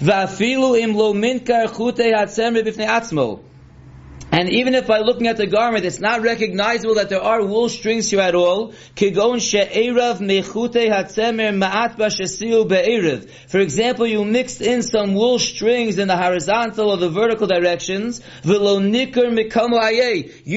va 0.01 0.27
filu 0.27 0.75
im 0.75 0.97
lo 0.97 1.13
min 1.13 1.41
kar 1.41 1.67
khute 1.69 2.05
yatsem 2.05 2.55
bifne 2.55 2.87
atsmol 2.89 3.39
And 4.37 4.51
even 4.51 4.75
if 4.75 4.87
by 4.87 4.99
looking 4.99 5.29
at 5.29 5.39
the 5.39 5.47
garment, 5.47 5.87
it's 5.87 5.99
not 5.99 6.21
recognizable 6.21 6.97
that 6.97 7.09
there 7.09 7.23
are 7.23 7.43
wool 7.43 7.71
strings 7.71 8.11
here 8.11 8.21
at 8.21 8.35
all. 8.35 8.73
For 8.73 9.07
example, 13.61 14.07
you 14.07 14.25
mixed 14.27 14.61
in 14.61 14.83
some 14.83 15.15
wool 15.15 15.39
strings 15.39 15.99
in 15.99 16.09
the 16.09 16.19
horizontal 16.19 16.91
or 16.91 16.99
the 16.99 17.09
vertical 17.09 17.47
directions, 17.47 18.21
You 18.45 18.59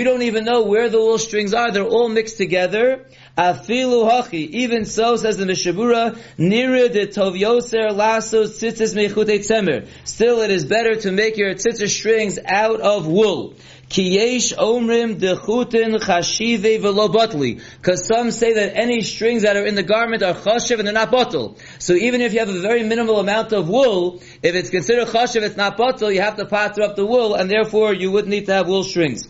don't 0.03 0.23
even 0.23 0.43
know 0.43 0.63
where 0.63 0.89
the 0.89 0.99
wool 0.99 1.17
strings 1.17 1.53
are, 1.53 1.71
they're 1.71 1.85
all 1.85 2.09
mixed 2.09 2.35
together. 2.35 3.05
Hachi. 3.37 4.49
Even 4.49 4.83
so, 4.83 5.15
says 5.15 5.37
the 5.37 5.45
Mishnah 5.45 5.71
Berurah, 5.71 6.17
nira 6.37 6.91
de 6.91 7.07
tov 7.07 7.39
yoser 7.39 7.95
lasso 7.95 8.43
tzitzis 8.43 8.93
tzemer. 8.93 9.87
Still, 10.03 10.41
it 10.41 10.51
is 10.51 10.65
better 10.65 10.95
to 10.95 11.11
make 11.13 11.37
your 11.37 11.53
tzitzis 11.53 11.87
strings 11.87 12.37
out 12.45 12.81
of 12.81 13.07
wool. 13.07 13.55
Kiyesh 13.89 14.55
omrim 14.55 15.19
dechutin 15.19 15.99
chashive 15.99 16.79
velo 16.79 17.07
Because 17.07 18.05
some 18.05 18.29
say 18.29 18.53
that 18.53 18.77
any 18.77 19.01
strings 19.01 19.41
that 19.41 19.57
are 19.57 19.65
in 19.65 19.73
the 19.73 19.81
garment 19.81 20.21
are 20.21 20.35
chashiv 20.35 20.77
and 20.77 20.85
they're 20.85 20.93
not 20.93 21.09
bottle. 21.09 21.57
So 21.79 21.93
even 21.93 22.21
if 22.21 22.33
you 22.33 22.39
have 22.39 22.49
a 22.49 22.59
very 22.61 22.83
minimal 22.83 23.19
amount 23.19 23.51
of 23.51 23.67
wool, 23.67 24.21
if 24.43 24.53
it's 24.53 24.69
considered 24.69 25.07
chashiv, 25.07 25.41
it's 25.41 25.57
not 25.57 25.75
bottle, 25.75 26.11
you 26.11 26.21
have 26.21 26.37
to 26.37 26.45
patter 26.45 26.83
up 26.83 26.97
the 26.97 27.05
wool, 27.05 27.33
and 27.33 27.49
therefore 27.49 27.95
you 27.95 28.11
would 28.11 28.27
need 28.27 28.45
to 28.45 28.53
have 28.53 28.67
wool 28.67 28.83
strings. 28.83 29.27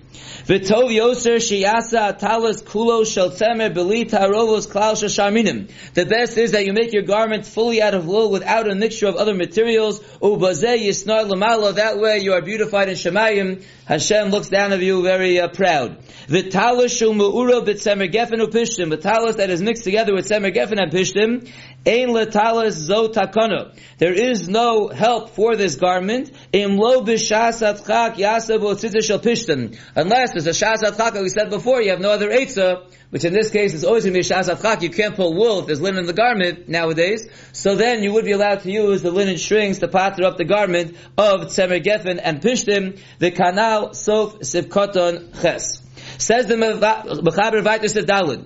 V'tov 0.50 0.90
yoser 0.90 1.38
sheyasa 1.38 2.18
talis 2.18 2.62
kulo 2.62 3.06
shel 3.06 3.30
tzemer 3.30 3.74
beli 3.74 4.06
tarovos 4.06 4.68
klal 4.68 4.96
shasharminim. 4.96 5.70
The 5.94 6.06
best 6.06 6.38
is 6.38 6.52
that 6.52 6.66
you 6.66 6.74
make 6.74 6.92
your 6.92 7.04
garment 7.04 7.46
fully 7.46 7.82
out 7.82 7.94
of 7.94 8.06
wool 8.08 8.32
without 8.32 8.70
a 8.70 8.76
mixture 8.76 9.08
of 9.08 9.16
other 9.16 9.34
materials. 9.34 10.00
Ubazeh 10.22 10.80
yisnar 10.80 11.30
lamala. 11.30 11.76
That 11.76 12.00
way 12.00 12.20
you 12.20 12.34
are 12.34 12.42
beautified 12.42 12.90
in 12.90 12.96
Shemayim. 12.96 13.64
Hashem 13.86 14.30
looks 14.30 14.49
down 14.50 14.74
of 14.74 14.82
you 14.82 15.02
very 15.02 15.40
uh, 15.40 15.48
proud. 15.48 15.98
V'talis 16.28 16.98
shul 16.98 17.14
me'ura 17.14 17.66
b'tzemer 17.66 18.12
gefen 18.12 18.46
upishtim. 18.46 18.90
The 18.90 18.98
talis 18.98 19.38
that 19.38 19.50
is 19.50 19.62
mixed 19.62 19.84
together 19.84 20.14
with 20.14 20.28
tzemer 20.28 20.54
gefen 20.54 20.82
and 20.82 20.92
pishtim. 20.92 21.50
Ein 21.86 22.10
letalis 22.10 22.74
zo 22.74 23.08
takana. 23.08 23.74
There 24.00 24.14
is 24.14 24.50
no 24.50 24.90
help 24.90 25.30
for 25.30 25.56
this 25.56 25.76
garment. 25.76 26.30
Im 26.52 26.76
lo 26.76 27.04
b'shas 27.04 27.62
atchak 27.62 28.16
yasab 28.16 28.62
o 28.64 28.76
shel 28.76 29.20
pishtim. 29.20 29.78
Unless 29.96 30.34
there's 30.34 30.48
a 30.48 30.50
shas 30.50 30.84
atchak, 30.84 31.22
we 31.22 31.30
said 31.30 31.50
before, 31.50 31.82
you 31.82 31.92
have 31.92 32.02
no 32.02 32.12
other 32.12 32.30
eitzah, 32.30 32.92
which 33.12 33.24
in 33.24 33.32
this 33.32 33.50
case 33.50 33.74
is 33.74 33.86
always 33.86 34.04
going 34.04 34.14
to 34.14 34.20
be 34.20 34.28
a 34.28 34.30
shas 34.30 34.54
atchak. 34.54 34.82
You 34.82 34.90
can't 34.90 35.16
pull 35.16 35.34
wool 35.34 35.60
if 35.60 35.68
there's 35.68 35.80
linen 35.80 36.02
in 36.02 36.06
the 36.06 36.14
garment 36.14 36.68
nowadays. 36.68 37.30
So 37.54 37.76
then 37.76 38.04
you 38.04 38.12
would 38.12 38.26
be 38.26 38.34
allowed 38.34 38.62
to 38.62 38.72
use 38.72 39.02
the 39.02 39.12
linen 39.12 39.38
strings 39.38 39.80
to 39.80 39.88
patter 39.88 40.26
up 40.26 40.36
the 40.36 40.46
garment 40.46 40.98
of 41.18 41.48
tzemer 41.48 41.82
gefen 41.82 42.20
and 42.22 42.42
pishtim, 42.42 43.00
the 43.20 43.32
kanal 43.32 43.96
sof 43.96 44.40
sivkoton 44.40 45.42
ches. 45.42 45.82
Says 46.18 46.48
the 46.48 46.56
Mechaber 46.56 47.64
Vaitis 47.64 47.96
Dalid. 48.04 48.46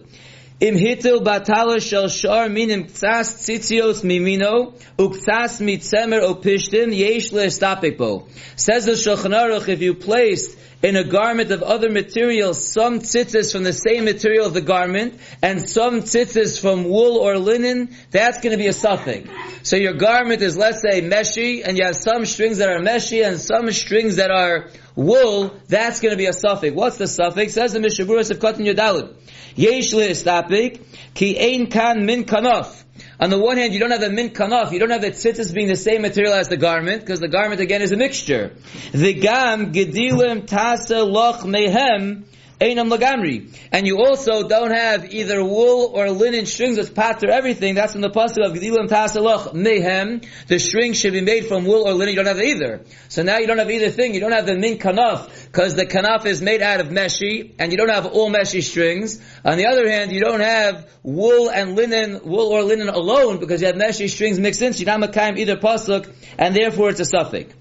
Im 0.59 0.75
hitel 0.75 1.19
batala 1.23 1.81
shel 1.81 2.09
shar 2.09 2.47
minim 2.49 2.85
ktsas 2.85 3.33
tzitzios 3.43 4.03
mimino 4.03 4.73
uktsas 4.97 5.59
mitzemer 5.59 6.21
opishtim 6.21 6.95
yesh 6.95 7.31
le'estapik 7.31 8.27
Says 8.55 8.85
the 8.85 8.91
Shulchan 8.91 9.33
Aruch, 9.33 9.67
if 9.67 9.81
you 9.81 9.93
placed 9.95 10.57
in 10.83 10.97
a 10.97 11.03
garment 11.05 11.49
of 11.51 11.63
other 11.63 11.89
materials 11.89 12.67
some 12.67 12.99
tzitzis 12.99 13.53
from 13.53 13.63
the 13.63 13.71
same 13.71 14.03
material 14.03 14.45
of 14.45 14.53
the 14.53 14.61
garment 14.61 15.17
and 15.41 15.67
some 15.67 16.01
tzitzis 16.01 16.59
from 16.59 16.83
wool 16.83 17.17
or 17.17 17.37
linen, 17.37 17.95
that's 18.11 18.41
going 18.41 18.51
to 18.51 18.57
be 18.57 18.67
a 18.67 18.73
suffix. 18.73 19.29
So 19.63 19.77
your 19.77 19.93
garment 19.93 20.41
is, 20.41 20.57
let's 20.57 20.81
say, 20.81 21.01
meshi, 21.01 21.63
and 21.65 21.77
you 21.77 21.85
have 21.85 21.95
some 21.95 22.25
strings 22.25 22.57
that 22.57 22.69
are 22.69 22.79
meshi 22.79 23.25
and 23.25 23.39
some 23.39 23.71
strings 23.71 24.17
that 24.17 24.29
are 24.29 24.69
wool, 24.95 25.55
that's 25.69 26.01
going 26.01 26.11
to 26.11 26.17
be 26.17 26.25
a 26.25 26.33
suffix. 26.33 26.75
What's 26.75 26.97
the 26.97 27.07
suffix? 27.07 27.53
Says 27.53 27.71
the 27.71 27.79
Mishaburas 27.79 28.29
of 28.29 28.39
Katan 28.39 28.67
Yodalid. 28.67 29.15
Yesh 29.55 29.93
le'istapik, 29.93 30.81
ki 31.13 31.39
ein 31.39 31.67
kan 31.67 32.05
min 32.05 32.25
kanaf. 32.25 32.82
On 33.23 33.29
the 33.29 33.39
one 33.39 33.55
hand, 33.55 33.73
you 33.73 33.79
don't 33.79 33.91
have 33.91 34.01
the 34.01 34.09
min 34.09 34.31
kanaf, 34.31 34.73
you 34.73 34.79
don't 34.79 34.89
have 34.89 35.01
the 35.01 35.11
tzitzis 35.11 35.53
being 35.53 35.69
the 35.69 35.77
same 35.77 36.01
material 36.01 36.33
as 36.33 36.49
the 36.49 36.57
garment, 36.57 36.99
because 36.99 37.21
the 37.21 37.29
garment 37.29 37.61
again 37.61 37.81
is 37.81 37.93
a 37.93 37.95
mixture. 37.95 38.51
The 38.91 39.13
gam 39.13 39.71
gedilim 39.71 40.45
tasa 40.45 41.09
loch 41.09 41.39
mehem 41.43 42.25
Einam 42.63 42.89
Lagamri. 42.89 43.53
And 43.71 43.85
you 43.85 43.97
also 43.97 44.47
don't 44.47 44.71
have 44.71 45.13
either 45.13 45.43
wool 45.43 45.91
or 45.93 46.09
linen 46.11 46.45
strings 46.45 46.77
with 46.77 46.95
patter 46.95 47.29
everything. 47.29 47.75
That's 47.75 47.93
in 47.95 48.01
the 48.01 48.09
pasuk 48.09 48.45
of 48.45 48.53
Gedilim 48.53 48.87
Tasalach 48.87 49.53
Mehem. 49.53 50.25
The 50.47 50.59
string 50.59 50.93
should 50.93 51.11
be 51.11 51.21
made 51.21 51.47
from 51.47 51.65
wool 51.65 51.85
or 51.85 51.93
linen. 51.93 52.15
You 52.15 52.23
don't 52.23 52.33
have 52.33 52.41
either. 52.41 52.81
So 53.09 53.23
now 53.23 53.39
you 53.39 53.47
don't 53.47 53.57
have 53.57 53.69
either 53.69 53.89
thing. 53.89 54.13
You 54.13 54.21
don't 54.21 54.31
have 54.31 54.45
the 54.45 54.55
min 54.55 54.77
kanaf 54.77 55.29
because 55.45 55.75
the 55.75 55.85
kanaf 55.85 56.25
is 56.25 56.41
made 56.41 56.61
out 56.61 56.79
of 56.79 56.87
meshi 56.87 57.53
and 57.59 57.71
you 57.71 57.77
don't 57.77 57.89
have 57.89 58.05
all 58.05 58.31
meshi 58.31 58.63
strings. 58.63 59.19
On 59.43 59.57
the 59.57 59.67
other 59.67 59.89
hand, 59.89 60.13
you 60.13 60.21
don't 60.21 60.39
have 60.39 60.89
wool 61.03 61.49
and 61.49 61.75
linen, 61.75 62.21
wool 62.23 62.47
or 62.47 62.63
linen 62.63 62.87
alone 62.87 63.39
because 63.39 63.59
you 63.61 63.67
have 63.67 63.75
meshi 63.75 64.09
strings 64.09 64.39
mixed 64.39 64.61
in. 64.61 64.71
So 64.71 64.85
not 64.85 65.01
makayim 65.01 65.37
either 65.37 65.57
pasuk 65.57 66.09
and 66.37 66.55
therefore 66.55 66.91
it's 66.91 67.01
a 67.01 67.05
suffix. 67.05 67.53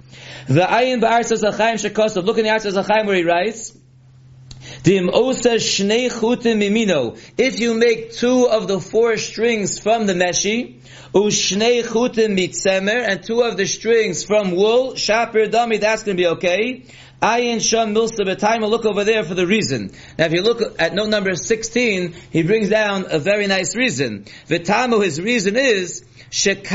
The 0.46 0.60
ayin 0.60 1.00
ba'artzas 1.00 1.42
achaim 1.42 1.74
shekosov. 1.74 2.24
Look 2.24 2.38
in 2.38 2.44
the 2.44 2.50
artzas 2.50 2.80
achaim 2.80 3.06
where 3.06 3.16
he 3.16 3.24
writes, 3.24 3.76
if 4.84 5.10
you 7.60 7.74
make 7.74 8.12
two 8.12 8.48
of 8.48 8.66
the 8.66 8.80
four 8.80 9.16
strings 9.16 9.78
from 9.78 10.06
the 10.06 10.12
meshi, 10.14 10.80
ushnei 11.14 11.84
chutim 11.84 12.36
mitzemer, 12.36 13.08
and 13.08 13.22
two 13.22 13.42
of 13.42 13.56
the 13.56 13.66
strings 13.66 14.24
from 14.24 14.50
wool, 14.50 14.96
shaper 14.96 15.46
dami, 15.46 15.78
that's 15.78 16.02
going 16.02 16.16
to 16.16 16.20
be 16.20 16.26
okay. 16.26 16.84
Ayin 17.22 17.60
sham 17.60 17.94
milsa 17.94 18.26
b'tayim, 18.26 18.68
look 18.68 18.84
over 18.84 19.04
there 19.04 19.22
for 19.22 19.34
the 19.34 19.46
reason. 19.46 19.92
Now 20.18 20.24
if 20.24 20.32
you 20.32 20.42
look 20.42 20.60
at 20.80 20.92
note 20.92 21.10
number 21.10 21.36
16, 21.36 22.14
he 22.32 22.42
brings 22.42 22.68
down 22.68 23.06
a 23.08 23.20
very 23.20 23.46
nice 23.46 23.76
reason. 23.76 24.24
V'tamu, 24.48 25.04
his 25.04 25.20
reason 25.20 25.54
is, 25.54 26.04
That 26.32 26.72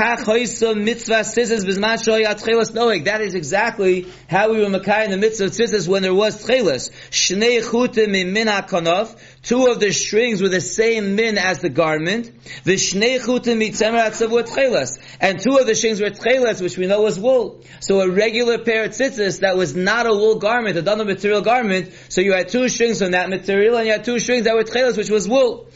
is 3.21 3.33
exactly 3.33 4.05
how 4.29 4.51
we 4.51 4.59
were 4.59 4.67
makai 4.67 5.05
in 5.05 5.11
the 5.11 5.17
mitzvah 5.17 5.45
of 5.45 5.51
tzitzis 5.51 5.87
when 5.87 6.03
there 6.03 6.13
was 6.13 6.45
tchelas. 6.45 6.91
Two 9.41 9.65
of 9.67 9.79
the 9.79 9.91
strings 9.91 10.41
were 10.43 10.49
the 10.49 10.61
same 10.61 11.15
min 11.15 11.39
as 11.39 11.57
the 11.57 11.69
garment. 11.69 12.31
The 12.65 12.73
shnei 12.73 13.19
chutim. 13.19 13.57
And 15.19 15.39
two 15.39 15.57
of 15.57 15.65
the 15.65 15.73
strings 15.73 16.01
were 16.01 16.11
tchelas, 16.11 16.61
which 16.61 16.77
we 16.77 16.85
know 16.85 17.01
was 17.01 17.19
wool. 17.19 17.63
So 17.79 18.01
a 18.01 18.11
regular 18.11 18.59
pair 18.59 18.83
of 18.83 18.91
tzitzis 18.91 19.39
that 19.39 19.57
was 19.57 19.75
not 19.75 20.05
a 20.05 20.13
wool 20.13 20.35
garment, 20.35 20.77
a 20.77 20.83
done 20.83 21.03
material 21.07 21.41
garment. 21.41 21.91
So 22.09 22.21
you 22.21 22.33
had 22.33 22.49
two 22.49 22.69
strings 22.69 22.99
from 22.99 23.13
that 23.13 23.31
material, 23.31 23.77
and 23.77 23.87
you 23.87 23.93
had 23.93 24.05
two 24.05 24.19
strings 24.19 24.43
that 24.43 24.53
were 24.53 24.65
tchelas, 24.65 24.97
which 24.97 25.09
was 25.09 25.27
wool. 25.27 25.67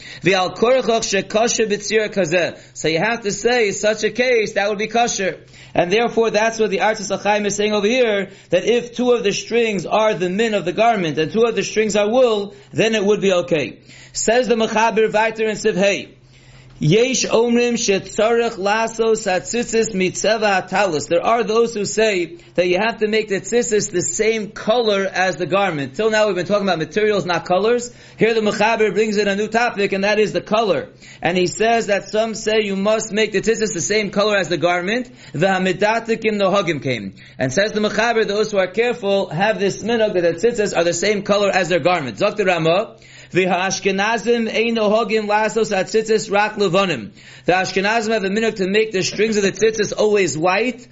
So 2.74 2.88
you 2.88 2.98
have 2.98 3.22
to 3.22 3.32
say 3.32 3.71
such 3.80 4.04
a 4.04 4.10
case, 4.10 4.54
that 4.54 4.68
would 4.68 4.78
be 4.78 4.88
kosher. 4.88 5.40
And 5.74 5.90
therefore, 5.90 6.30
that's 6.30 6.58
what 6.58 6.70
the 6.70 6.80
Artis 6.80 7.10
Achaim 7.10 7.46
is 7.46 7.56
saying 7.56 7.72
over 7.72 7.86
here, 7.86 8.30
that 8.50 8.64
if 8.64 8.94
two 8.94 9.12
of 9.12 9.24
the 9.24 9.32
strings 9.32 9.86
are 9.86 10.14
the 10.14 10.28
min 10.28 10.54
of 10.54 10.64
the 10.64 10.72
garment, 10.72 11.18
and 11.18 11.32
two 11.32 11.44
of 11.44 11.54
the 11.54 11.62
strings 11.62 11.96
are 11.96 12.08
wool, 12.08 12.54
then 12.72 12.94
it 12.94 13.04
would 13.04 13.20
be 13.20 13.32
okay. 13.32 13.80
Says 14.12 14.48
the 14.48 14.54
Mechaber 14.54 15.10
Viter 15.10 15.48
and 15.48 15.58
Sivhei, 15.58 16.14
Yesh 16.84 17.26
omrim 17.26 17.74
shetzarech 17.74 18.58
laso 18.58 19.12
satzitzis 19.12 19.94
mitzeva 19.94 20.66
hatalis. 20.68 21.06
There 21.06 21.24
are 21.24 21.44
those 21.44 21.74
who 21.74 21.84
say 21.84 22.38
that 22.56 22.66
you 22.66 22.76
have 22.76 22.98
to 22.98 23.06
make 23.06 23.28
the 23.28 23.40
tzitzis 23.40 23.92
the 23.92 24.02
same 24.02 24.50
color 24.50 25.04
as 25.04 25.36
the 25.36 25.46
garment. 25.46 25.94
Till 25.94 26.10
now 26.10 26.26
we've 26.26 26.34
been 26.34 26.44
talking 26.44 26.66
about 26.66 26.80
materials, 26.80 27.24
not 27.24 27.44
colors. 27.44 27.94
Here 28.18 28.34
the 28.34 28.40
Mechaber 28.40 28.92
brings 28.92 29.16
in 29.16 29.28
a 29.28 29.36
new 29.36 29.46
topic, 29.46 29.92
and 29.92 30.02
that 30.02 30.18
is 30.18 30.32
the 30.32 30.40
color. 30.40 30.88
And 31.22 31.38
he 31.38 31.46
says 31.46 31.86
that 31.86 32.08
some 32.08 32.34
say 32.34 32.62
you 32.62 32.74
must 32.74 33.12
make 33.12 33.30
the 33.30 33.42
tzitzis 33.42 33.74
the 33.74 33.80
same 33.80 34.10
color 34.10 34.36
as 34.36 34.48
the 34.48 34.58
garment. 34.58 35.08
The 35.30 35.46
hamidatikim 35.46 36.36
nohagim 36.36 36.82
came. 36.82 37.14
And 37.38 37.52
says 37.52 37.70
the 37.70 37.78
Mechaber, 37.78 38.26
those 38.26 38.50
who 38.50 38.58
are 38.58 38.66
careful 38.66 39.28
have 39.28 39.60
this 39.60 39.84
minog 39.84 40.14
that 40.14 40.22
the 40.22 40.48
tzitzis 40.48 40.76
are 40.76 40.82
the 40.82 40.94
same 40.94 41.22
color 41.22 41.48
as 41.48 41.68
their 41.68 41.78
garment. 41.78 42.18
Dr. 42.18 42.44
Ramah, 42.44 42.96
the 43.32 43.46
Ashkenazim 43.46 44.50
eino 44.50 44.90
hogim 44.90 45.26
lasos 45.26 45.74
at 45.74 45.86
tzitzis 45.86 46.30
rak 46.30 46.54
levonim. 46.56 47.12
The 47.46 47.52
Ashkenazim 47.52 48.10
have 48.10 48.24
a 48.24 48.30
minute 48.30 48.56
to 48.56 48.68
make 48.68 48.92
the 48.92 49.02
strings 49.02 49.36
of 49.36 49.42
the 49.42 49.52
tzitzis 49.52 49.92
always 49.96 50.36
white. 50.36 50.86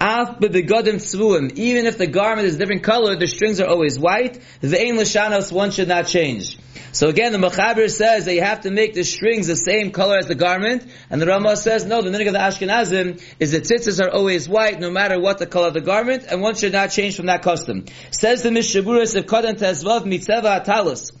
Af 0.00 0.40
bebegodim 0.40 0.96
tzvuim. 0.96 1.52
Even 1.56 1.86
if 1.86 1.96
the 1.96 2.08
garment 2.08 2.48
is 2.48 2.56
different 2.56 2.82
color, 2.82 3.16
the 3.16 3.28
strings 3.28 3.60
are 3.60 3.68
always 3.68 3.96
white. 3.98 4.40
Ve'ein 4.60 4.96
l'shanos, 4.98 5.52
one 5.52 5.70
should 5.70 5.86
not 5.86 6.08
change. 6.08 6.58
So 6.90 7.08
again, 7.08 7.32
the 7.32 7.38
Mechaber 7.38 7.90
says 7.90 8.24
that 8.24 8.34
you 8.34 8.42
have 8.42 8.60
to 8.62 8.70
make 8.70 8.94
the 8.94 9.02
strings 9.02 9.48
the 9.48 9.56
same 9.56 9.90
color 9.90 10.16
as 10.16 10.26
the 10.26 10.36
garment, 10.36 10.84
and 11.10 11.20
the 11.20 11.26
Rama 11.26 11.56
says, 11.56 11.84
no, 11.84 12.02
the 12.02 12.10
minig 12.10 12.28
of 12.28 12.34
the 12.34 12.38
Ashkenazim 12.38 13.20
is 13.40 13.50
that 13.50 13.64
tzitzis 13.64 14.04
are 14.04 14.10
always 14.10 14.48
white 14.48 14.78
no 14.78 14.90
matter 14.90 15.18
what 15.18 15.38
the 15.38 15.46
color 15.46 15.68
of 15.68 15.74
the 15.74 15.80
garment, 15.80 16.24
and 16.30 16.40
one 16.40 16.54
should 16.54 16.72
not 16.72 16.92
change 16.92 17.16
from 17.16 17.26
that 17.26 17.42
custom. 17.42 17.86
Says 18.12 18.42
the 18.42 18.50
Mishaburis 18.50 19.16
of 19.16 19.26
Kodan 19.26 19.58
Tezvav 19.58 20.04
Mitzeva 20.04 20.64
Atalis. 20.64 21.12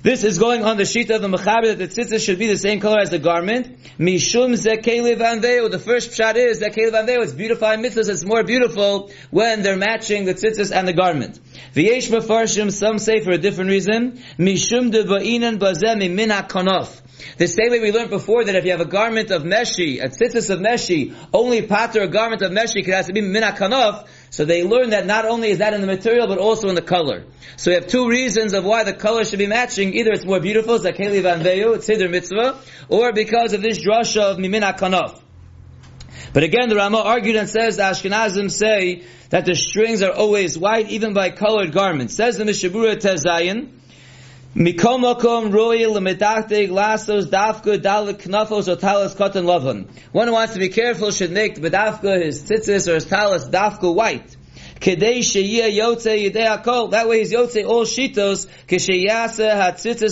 This 0.00 0.22
is 0.22 0.38
going 0.38 0.64
on 0.64 0.76
the 0.76 0.84
sheet 0.84 1.10
of 1.10 1.22
the 1.22 1.26
Mechaber 1.26 1.76
that 1.76 1.78
the 1.78 1.88
tzitzis 1.88 2.24
should 2.24 2.38
be 2.38 2.46
the 2.46 2.56
same 2.56 2.78
color 2.78 3.00
as 3.00 3.10
the 3.10 3.18
garment. 3.18 3.82
Mishum 3.98 4.52
zekelev 4.52 5.18
anveu. 5.18 5.68
The 5.68 5.80
first 5.80 6.12
pshat 6.12 6.36
is 6.36 6.60
that 6.60 6.72
kelev 6.72 6.92
anveu. 6.92 7.24
It's 7.24 7.32
beautifying 7.32 7.82
mitzvahs. 7.82 8.08
It's 8.08 8.24
more 8.24 8.44
beautiful 8.44 9.10
when 9.32 9.62
they're 9.62 9.76
matching 9.76 10.24
the 10.24 10.34
tzitzis 10.34 10.70
and 10.70 10.86
the 10.86 10.92
garment. 10.92 11.40
V'yesh 11.74 12.10
mefarshim. 12.10 12.70
Some 12.70 13.00
say 13.00 13.24
for 13.24 13.32
a 13.32 13.38
different 13.38 13.70
reason. 13.70 14.22
Mishum 14.38 14.92
de 14.92 15.02
ba'inan 15.02 15.58
bazem 15.58 16.14
min 16.14 16.30
hakonof. 16.30 17.02
The 17.36 17.48
same 17.48 17.70
way 17.70 17.80
we 17.80 17.90
learned 17.90 18.10
before 18.10 18.44
that 18.44 18.54
if 18.54 18.64
you 18.64 18.70
have 18.70 18.80
a 18.80 18.84
garment 18.84 19.32
of 19.32 19.42
meshi, 19.42 20.00
a 20.00 20.08
tzitzis 20.08 20.48
of 20.50 20.60
meshi, 20.60 21.12
only 21.34 21.62
pater 21.62 22.02
a 22.02 22.08
garment 22.08 22.42
of 22.42 22.52
meshi 22.52 22.84
can 22.84 22.92
has 22.92 23.08
to 23.08 23.12
be 23.12 23.20
min 23.20 23.42
hakonof. 23.42 24.06
So 24.30 24.44
they 24.44 24.62
learn 24.62 24.90
that 24.90 25.06
not 25.06 25.24
only 25.24 25.50
is 25.50 25.58
that 25.58 25.74
in 25.74 25.80
the 25.80 25.86
material, 25.86 26.26
but 26.26 26.38
also 26.38 26.68
in 26.68 26.74
the 26.74 26.82
color. 26.82 27.24
So 27.56 27.70
we 27.70 27.74
have 27.76 27.86
two 27.86 28.08
reasons 28.08 28.52
of 28.52 28.64
why 28.64 28.84
the 28.84 28.92
color 28.92 29.24
should 29.24 29.38
be 29.38 29.46
matching. 29.46 29.94
Either 29.94 30.12
it's 30.12 30.24
more 30.24 30.40
beautiful, 30.40 30.78
Zakeli 30.78 31.22
Van 31.22 31.40
Veyu, 31.40 31.76
it's 31.76 31.88
Siddur 31.88 32.10
Mitzvah, 32.10 32.60
or 32.88 33.12
because 33.12 33.52
of 33.52 33.62
this 33.62 33.78
drasha 33.78 34.20
of 34.20 34.36
Mimina 34.38 34.78
Kanaf. 34.78 35.20
But 36.32 36.42
again, 36.42 36.68
the 36.68 36.76
Rama 36.76 36.98
argued 36.98 37.36
and 37.36 37.48
says 37.48 37.76
the 37.76 37.84
Ashkenazim 37.84 38.50
say 38.50 39.04
that 39.30 39.46
the 39.46 39.54
strings 39.54 40.02
are 40.02 40.12
always 40.12 40.58
white, 40.58 40.90
even 40.90 41.14
by 41.14 41.30
colored 41.30 41.72
garments. 41.72 42.14
Says 42.14 42.36
the 42.36 42.44
Mishnah 42.44 42.70
Berurah 42.70 42.96
Tezayin, 42.96 43.77
Mikom 44.56 45.02
talis 48.80 49.14
cotton. 49.14 49.46
One 50.12 50.26
who 50.26 50.32
wants 50.32 50.54
to 50.54 50.58
be 50.58 50.70
careful 50.70 51.10
should 51.10 51.32
make 51.32 51.56
bedafka, 51.56 52.24
his 52.24 52.42
tzitzis 52.44 52.88
or 52.88 52.94
his 52.94 53.04
talis 53.04 53.46
dafka 53.48 53.94
white. 53.94 54.36
That 54.80 54.98
way 57.08 57.18
he's 57.18 57.32
yotze 57.32 57.66
all 57.66 57.84
shitos 57.84 58.46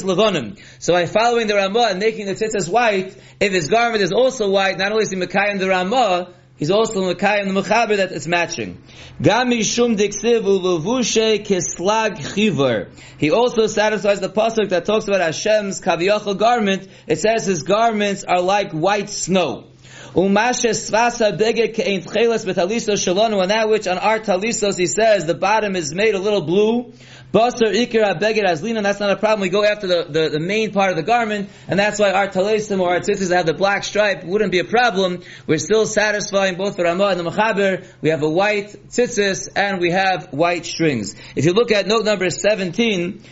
levonim. 0.05 0.59
So 0.81 0.93
by 0.93 1.07
following 1.07 1.47
the 1.47 1.55
Ramah 1.55 1.87
and 1.91 1.99
making 1.99 2.27
the 2.27 2.35
tzitzis 2.35 2.69
white, 2.69 3.17
if 3.41 3.53
his 3.53 3.69
garment 3.69 4.03
is 4.03 4.13
also 4.13 4.51
white, 4.51 4.77
not 4.77 4.93
only 4.93 5.05
is 5.05 5.11
he 5.11 5.17
mekayim 5.17 5.61
the 5.61 5.69
Ramah, 5.69 6.29
He's 6.59 6.71
also 6.71 7.13
Mekayim 7.13 7.53
the 7.53 7.61
Mechaber 7.61 7.99
that 7.99 8.13
it's 8.13 8.27
matching. 8.27 8.83
Gami 9.21 9.63
shum 9.63 9.97
diksiv 9.97 10.43
uluvushe 10.43 11.45
kislag 11.45 12.17
chiver. 12.17 12.89
He 13.19 13.31
also 13.31 13.67
satisfies 13.67 14.21
the 14.21 14.31
pasuk 14.31 14.71
that 14.71 14.87
talks 14.87 15.07
about 15.07 15.21
Hashem's 15.21 15.83
kaviyachal 15.83 16.39
garment. 16.39 16.89
It 17.07 17.19
says 17.19 17.45
his 17.45 17.63
garments 17.63 18.25
are 18.25 18.41
like 18.41 18.73
white 18.73 19.11
snow. 19.11 19.67
Umashe 20.15 20.71
svasa 20.71 21.37
bege 21.37 21.75
kein 21.75 22.03
tcheles 22.03 22.47
betalisos 22.47 23.05
shalonu, 23.05 23.43
and 23.43 23.51
that 23.51 23.69
which 23.69 23.87
on 23.87 23.99
our 23.99 24.19
talisos 24.19 24.79
he 24.79 24.87
says 24.87 25.27
the 25.27 25.35
bottom 25.35 25.77
is 25.77 25.95
made 25.95 26.15
a 26.15 26.19
little 26.19 26.41
blue. 26.41 26.95
Basar 27.33 27.75
ikir 27.75 28.05
abeged 28.05 28.45
aslina, 28.45 28.83
that's 28.83 29.01
not 29.01 29.11
a 29.11 29.17
problem. 29.17 29.41
We 29.41 29.49
go 29.49 29.65
after 29.65 29.87
the, 29.87 30.07
the, 30.09 30.29
the, 30.31 30.41
main 30.41 30.73
part 30.73 30.91
of 30.91 30.97
the 30.97 31.03
garment, 31.03 31.51
and 31.69 31.79
that's 31.79 31.99
why 31.99 32.13
our 32.13 32.29
talesim 32.29 32.81
or 32.81 32.91
our 32.91 33.01
tzitzis 33.01 33.29
that 33.29 33.37
have 33.37 33.47
the 33.47 33.55
black 33.55 33.85
stripe 33.85 34.25
wouldn't 34.25 34.53
be 34.53 34.61
a 34.61 34.65
problem. 34.65 35.23
We're 35.47 35.59
still 35.59 35.87
satisfying 35.87 36.55
both 36.55 36.77
the 36.77 36.85
Ramah 36.85 37.09
and 37.09 37.21
the 37.21 37.31
Mechaber. 37.31 37.87
We 38.01 38.11
have 38.11 38.23
a 38.23 38.31
white 38.31 38.89
tzitzis, 38.89 39.49
and 39.57 39.81
we 39.81 39.91
have 39.91 40.33
white 40.33 40.65
strings. 40.65 41.17
If 41.35 41.45
you 41.45 41.53
look 41.53 41.73
at 41.73 41.87
note 41.87 42.05
number 42.05 42.31
17, 42.31 43.23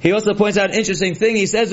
he 0.00 0.12
also 0.12 0.34
points 0.34 0.58
out 0.58 0.70
an 0.70 0.76
interesting 0.76 1.14
thing. 1.14 1.36
He 1.36 1.46
says, 1.46 1.70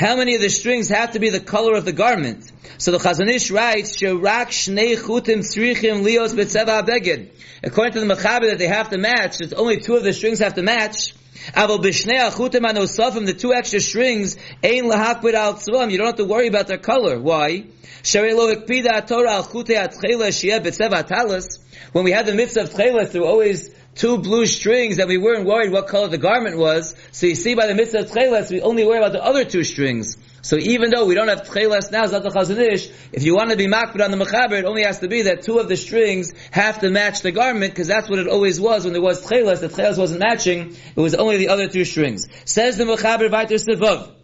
how 0.00 0.16
many 0.16 0.34
of 0.34 0.40
the 0.40 0.48
strings 0.48 0.88
have 0.88 1.12
to 1.12 1.18
be 1.18 1.28
the 1.28 1.40
color 1.40 1.74
of 1.74 1.84
the 1.84 1.92
garment? 1.92 2.50
So 2.78 2.90
the 2.92 2.96
Chazon 2.96 3.28
Ish 3.28 3.50
writes, 3.50 3.98
"Shirak 3.98 4.48
shnei 4.48 4.96
chutim 4.96 5.40
tzrichim 5.40 6.02
lios 6.02 6.32
b'tzeva 6.34 6.82
beged." 6.88 7.28
According 7.62 7.92
to 7.92 8.00
the 8.00 8.06
Mechaber, 8.06 8.48
that 8.48 8.58
they 8.58 8.68
have 8.68 8.88
to 8.88 8.96
match. 8.96 9.42
It's 9.42 9.52
only 9.52 9.80
two 9.80 9.96
of 9.96 10.02
the 10.02 10.14
strings 10.14 10.38
have 10.38 10.54
to 10.54 10.62
match. 10.62 11.12
Aval 11.52 11.84
b'shnei 11.84 12.18
achutim 12.30 12.62
anosafim, 12.66 13.26
the 13.26 13.34
two 13.34 13.52
extra 13.52 13.80
strings, 13.80 14.38
ein 14.64 14.84
lahakbid 14.84 15.34
al 15.34 15.56
tzvam. 15.56 15.90
You 15.90 15.98
don't 15.98 16.06
have 16.06 16.16
to 16.16 16.24
worry 16.24 16.46
about 16.46 16.68
their 16.68 16.78
color. 16.78 17.20
Why? 17.20 17.66
Sharei 18.02 18.34
lo 18.34 18.50
ikpida 18.54 19.06
Torah 19.06 19.32
al 19.32 19.44
chutei 19.44 19.76
atchela 19.76 20.28
shiyeh 20.28 20.60
b'tzeva. 20.64 21.58
When 21.92 22.04
we 22.04 22.12
had 22.12 22.24
the 22.24 22.34
mitzvah 22.34 22.62
of 22.62 22.72
there 22.74 23.20
were 23.20 23.28
always 23.28 23.68
two 23.94 24.18
blue 24.18 24.46
strings 24.46 24.96
that 24.96 25.08
we 25.08 25.18
weren't 25.18 25.46
worried 25.46 25.72
what 25.72 25.88
color 25.88 26.08
the 26.08 26.18
garment 26.18 26.56
was. 26.56 26.94
So 27.12 27.26
you 27.26 27.34
see 27.34 27.54
by 27.54 27.66
the 27.66 27.74
mitzvah 27.74 28.00
of 28.00 28.10
tcheles, 28.10 28.50
we 28.50 28.62
only 28.62 28.86
worry 28.86 28.98
about 28.98 29.12
the 29.12 29.22
other 29.22 29.44
two 29.44 29.64
strings. 29.64 30.16
So 30.42 30.56
even 30.56 30.90
though 30.90 31.04
we 31.04 31.14
don't 31.14 31.28
have 31.28 31.42
tcheles 31.42 31.92
now, 31.92 32.06
Zat 32.06 32.22
Chazon 32.22 32.92
if 33.12 33.22
you 33.22 33.34
want 33.34 33.50
to 33.50 33.56
be 33.56 33.66
makbid 33.66 34.02
on 34.02 34.10
the 34.10 34.16
mechaber, 34.16 34.58
it 34.58 34.64
only 34.64 34.84
has 34.84 35.00
to 35.00 35.08
be 35.08 35.22
that 35.22 35.42
two 35.42 35.58
of 35.58 35.68
the 35.68 35.76
strings 35.76 36.32
have 36.50 36.80
to 36.80 36.90
match 36.90 37.20
the 37.20 37.30
garment, 37.30 37.72
because 37.72 37.88
that's 37.88 38.08
what 38.08 38.18
it 38.18 38.26
always 38.26 38.58
was 38.58 38.84
when 38.84 38.94
there 38.94 39.02
was 39.02 39.24
tcheles. 39.24 39.60
The 39.60 39.68
tcheles 39.68 39.98
wasn't 39.98 40.20
matching, 40.20 40.76
it 40.96 41.00
was 41.00 41.14
only 41.14 41.36
the 41.36 41.48
other 41.48 41.68
two 41.68 41.84
strings. 41.84 42.28
Says 42.46 42.78
the 42.78 42.84
mechaber 42.84 43.28
Vayter 43.28 43.62
Sivav. 43.62 44.19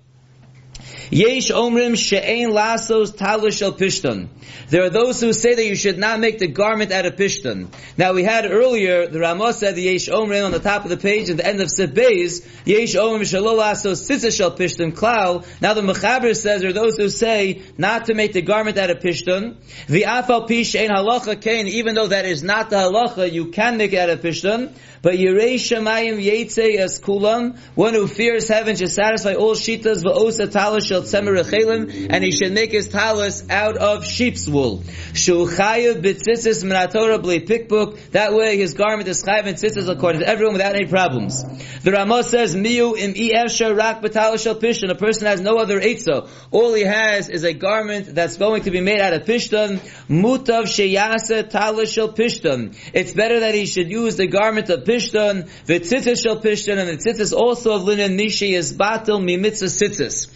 Yesh 1.11 1.51
omrim 1.51 1.97
she'ein 1.97 2.51
lasos 2.51 3.17
talish 3.17 3.63
el 3.63 3.73
pishton. 3.73 4.29
There 4.71 4.83
are 4.83 4.91
those 4.91 5.21
who 5.21 5.33
say 5.33 5.55
that 5.55 5.65
you 5.65 5.77
should 5.77 5.99
not 5.99 6.19
make 6.19 6.39
the 6.39 6.49
garment 6.49 6.91
out 6.91 7.07
of 7.07 7.15
pishton. 7.15 7.69
Now 7.97 8.13
we 8.13 8.25
had 8.25 8.51
earlier, 8.51 9.07
the 9.07 9.21
Ramah 9.21 9.53
said 9.53 9.77
the 9.77 9.83
yesh 9.83 10.09
omrim 10.09 10.45
on 10.45 10.51
the 10.51 10.59
top 10.59 10.83
of 10.85 10.91
the 10.91 10.97
page 10.97 11.31
at 11.31 11.37
the 11.37 11.47
end 11.47 11.61
of 11.61 11.69
Sibbeis, 11.69 12.45
yesh 12.65 12.95
omrim 12.95 13.21
shelo 13.21 13.57
lasos 13.57 14.03
tzitzah 14.09 14.37
shel 14.37 14.51
pishton 14.51 14.93
klal. 14.93 15.47
Now 15.61 15.75
the 15.75 15.83
Mechaber 15.83 16.35
says 16.35 16.63
there 16.63 16.71
are 16.71 16.73
those 16.73 16.97
who 16.97 17.09
say 17.09 17.63
not 17.79 18.07
to 18.07 18.15
make 18.15 18.33
the 18.33 18.43
garment 18.43 18.77
out 18.77 18.91
of 18.91 18.99
pishton. 18.99 19.57
The 19.87 20.03
afal 20.03 20.49
pish 20.49 20.75
ein 20.75 20.89
halacha 20.89 21.41
kain, 21.41 21.69
even 21.69 21.95
though 21.95 22.09
that 22.09 22.25
is 22.25 22.43
not 22.43 22.71
the 22.71 22.77
halacha, 22.77 23.31
you 23.31 23.47
can 23.53 23.77
make 23.77 23.93
it 23.93 23.99
out 23.99 24.11
of 24.11 24.21
pishton. 24.21 24.73
But 25.03 25.15
Yirei 25.15 25.55
Shemayim 25.55 26.21
Yetze 26.21 26.79
as 26.79 26.99
Kulam, 26.99 27.57
one 27.77 27.95
who 27.95 28.09
fears 28.09 28.49
heaven 28.49 28.75
should 28.75 28.91
satisfy 28.91 29.35
all 29.35 29.55
shitas 29.55 30.03
va'osa 30.03 30.51
talis 30.51 30.91
shel 31.05 31.23
tzemer 31.23 32.07
and 32.11 32.25
he 32.25 32.31
should 32.31 32.53
make 32.53 32.73
his 32.73 32.89
talis 32.89 33.45
out 33.51 33.77
of 33.77 34.05
sheep's 34.05 34.49
wool. 34.49 34.79
Shuchayev 35.13 36.03
b'tzitzis 36.03 36.65
minatora 36.65 37.19
b'lei 37.23 37.47
pikbuk, 37.47 38.11
that 38.11 38.33
way 38.33 38.57
his 38.57 38.75
garment 38.75 39.09
is 39.09 39.23
chayiv 39.23 39.47
and 39.47 39.57
tzitzis 39.57 39.89
according 39.89 40.21
to 40.21 40.29
everyone 40.29 40.55
without 40.55 40.75
any 40.75 40.87
problems. 40.87 41.43
The 41.83 41.93
Ramah 41.93 42.25
says, 42.25 42.55
Miu 42.55 42.97
im 42.97 43.15
efsha 43.15 43.77
rak 43.77 44.03
b'talis 44.03 44.43
shel 44.43 44.57
pishton, 44.57 44.91
a 44.91 44.95
person 44.95 45.27
has 45.27 45.41
no 45.41 45.59
other 45.59 45.81
etza. 45.81 46.29
All 46.51 46.75
he 46.75 46.83
has 46.83 47.29
is 47.29 47.45
a 47.45 47.53
garment 47.53 48.15
that's 48.15 48.37
going 48.37 48.63
to 48.63 48.71
be 48.71 48.81
made 48.81 49.01
out 49.01 49.13
of 49.13 49.23
pishton, 49.23 49.79
mutav 50.09 50.65
sheyasa 50.65 51.49
talis 51.49 51.93
shel 51.93 52.13
pishton. 52.13 52.77
It's 52.93 53.13
better 53.13 53.41
that 53.41 53.55
he 53.55 53.67
should 53.67 53.91
use 53.91 54.17
the 54.17 54.27
garment 54.27 54.71
of 54.71 54.85
pishton 54.85 55.49
v'tzitzis 55.67 56.23
shel 56.23 56.41
pishton, 56.41 56.79
and 56.79 56.89
the 56.89 56.97
tzitzis 56.97 57.33
also 57.37 57.75
of 57.75 57.85
linen, 57.85 58.17
mishi 58.17 58.53
is 58.53 58.73
batel 58.73 59.21
mimitzah 59.21 59.67
tzitzis. 59.67 60.29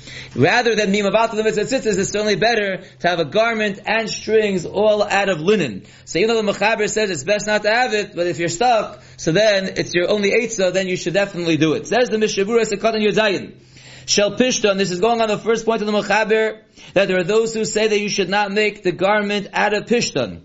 Rather 0.50 0.74
than 0.74 0.92
mimabatel 0.92 1.44
mitzvah 1.44 1.62
tzitzis, 1.62 1.96
it's 1.96 2.10
certainly 2.10 2.34
better 2.34 2.82
to 2.98 3.08
have 3.08 3.20
a 3.20 3.24
garment 3.24 3.78
and 3.86 4.10
strings 4.10 4.66
all 4.66 5.00
out 5.00 5.28
of 5.28 5.38
linen. 5.38 5.84
So 6.06 6.18
even 6.18 6.34
though 6.34 6.42
the 6.42 6.52
Mechaber 6.52 6.90
says 6.90 7.08
it's 7.08 7.22
best 7.22 7.46
not 7.46 7.62
to 7.62 7.70
have 7.70 7.94
it, 7.94 8.16
but 8.16 8.26
if 8.26 8.40
you're 8.40 8.48
stuck, 8.48 9.00
so 9.16 9.30
then 9.30 9.74
it's 9.76 9.94
your 9.94 10.10
only 10.10 10.32
eitzah, 10.32 10.72
then 10.72 10.88
you 10.88 10.96
should 10.96 11.14
definitely 11.14 11.56
do 11.56 11.74
it. 11.74 11.86
Says 11.86 12.08
the 12.08 12.18
Mishnah 12.18 12.46
Berurah 12.46 12.68
and 12.72 13.04
Yodayin. 13.06 13.54
Shel 14.06 14.32
Pishton, 14.32 14.76
this 14.76 14.90
is 14.90 14.98
going 14.98 15.20
on 15.20 15.28
the 15.28 15.38
first 15.38 15.64
point 15.64 15.82
of 15.82 15.86
the 15.86 15.92
Mechaber, 15.92 16.62
that 16.94 17.06
there 17.06 17.18
are 17.20 17.22
those 17.22 17.54
who 17.54 17.64
say 17.64 17.86
that 17.86 18.00
you 18.00 18.08
should 18.08 18.28
not 18.28 18.50
make 18.50 18.82
the 18.82 18.90
garment 18.90 19.46
out 19.52 19.72
of 19.72 19.84
Pishton. 19.84 20.40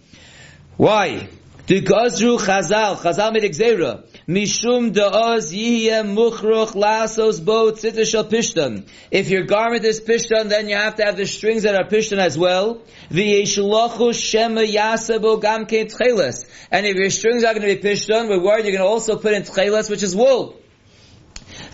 Why? 0.77 1.29
The 1.65 1.81
Gazru 1.81 2.37
Chazal, 2.37 2.97
Chazal 2.97 3.33
made 3.33 3.51
Xera, 3.53 4.05
Mishum 4.27 4.91
da'oz 4.91 5.53
yihye 5.53 6.03
muchruch 6.03 6.73
lasos 6.73 7.45
bo 7.45 7.71
tzitah 7.71 8.07
shel 8.07 8.25
pishtan. 8.25 8.87
If 9.11 9.29
your 9.29 9.43
garment 9.43 9.85
is 9.85 10.01
pishtan, 10.01 10.49
then 10.49 10.67
you 10.67 10.75
have 10.75 10.95
to 10.95 11.05
have 11.05 11.15
the 11.15 11.27
strings 11.27 11.61
that 11.61 11.75
are 11.75 11.87
pishtan 11.87 12.17
as 12.17 12.35
well. 12.35 12.81
V'yeshlochu 13.11 14.15
shema 14.15 14.61
yasabo 14.61 15.39
gam 15.39 15.65
ke 15.65 15.87
tcheles. 15.91 16.43
And 16.71 16.87
if 16.87 16.95
your 16.95 17.11
strings 17.11 17.43
are 17.43 17.53
going 17.53 17.69
to 17.69 17.75
be 17.75 17.87
pishtan, 17.87 18.27
we're 18.27 18.43
worried 18.43 18.65
you're 18.65 18.75
going 18.75 18.87
to 18.87 18.89
also 18.89 19.15
put 19.15 19.33
in 19.33 19.43
tcheles, 19.43 19.91
which 19.91 20.01
is 20.01 20.15
wool. 20.15 20.59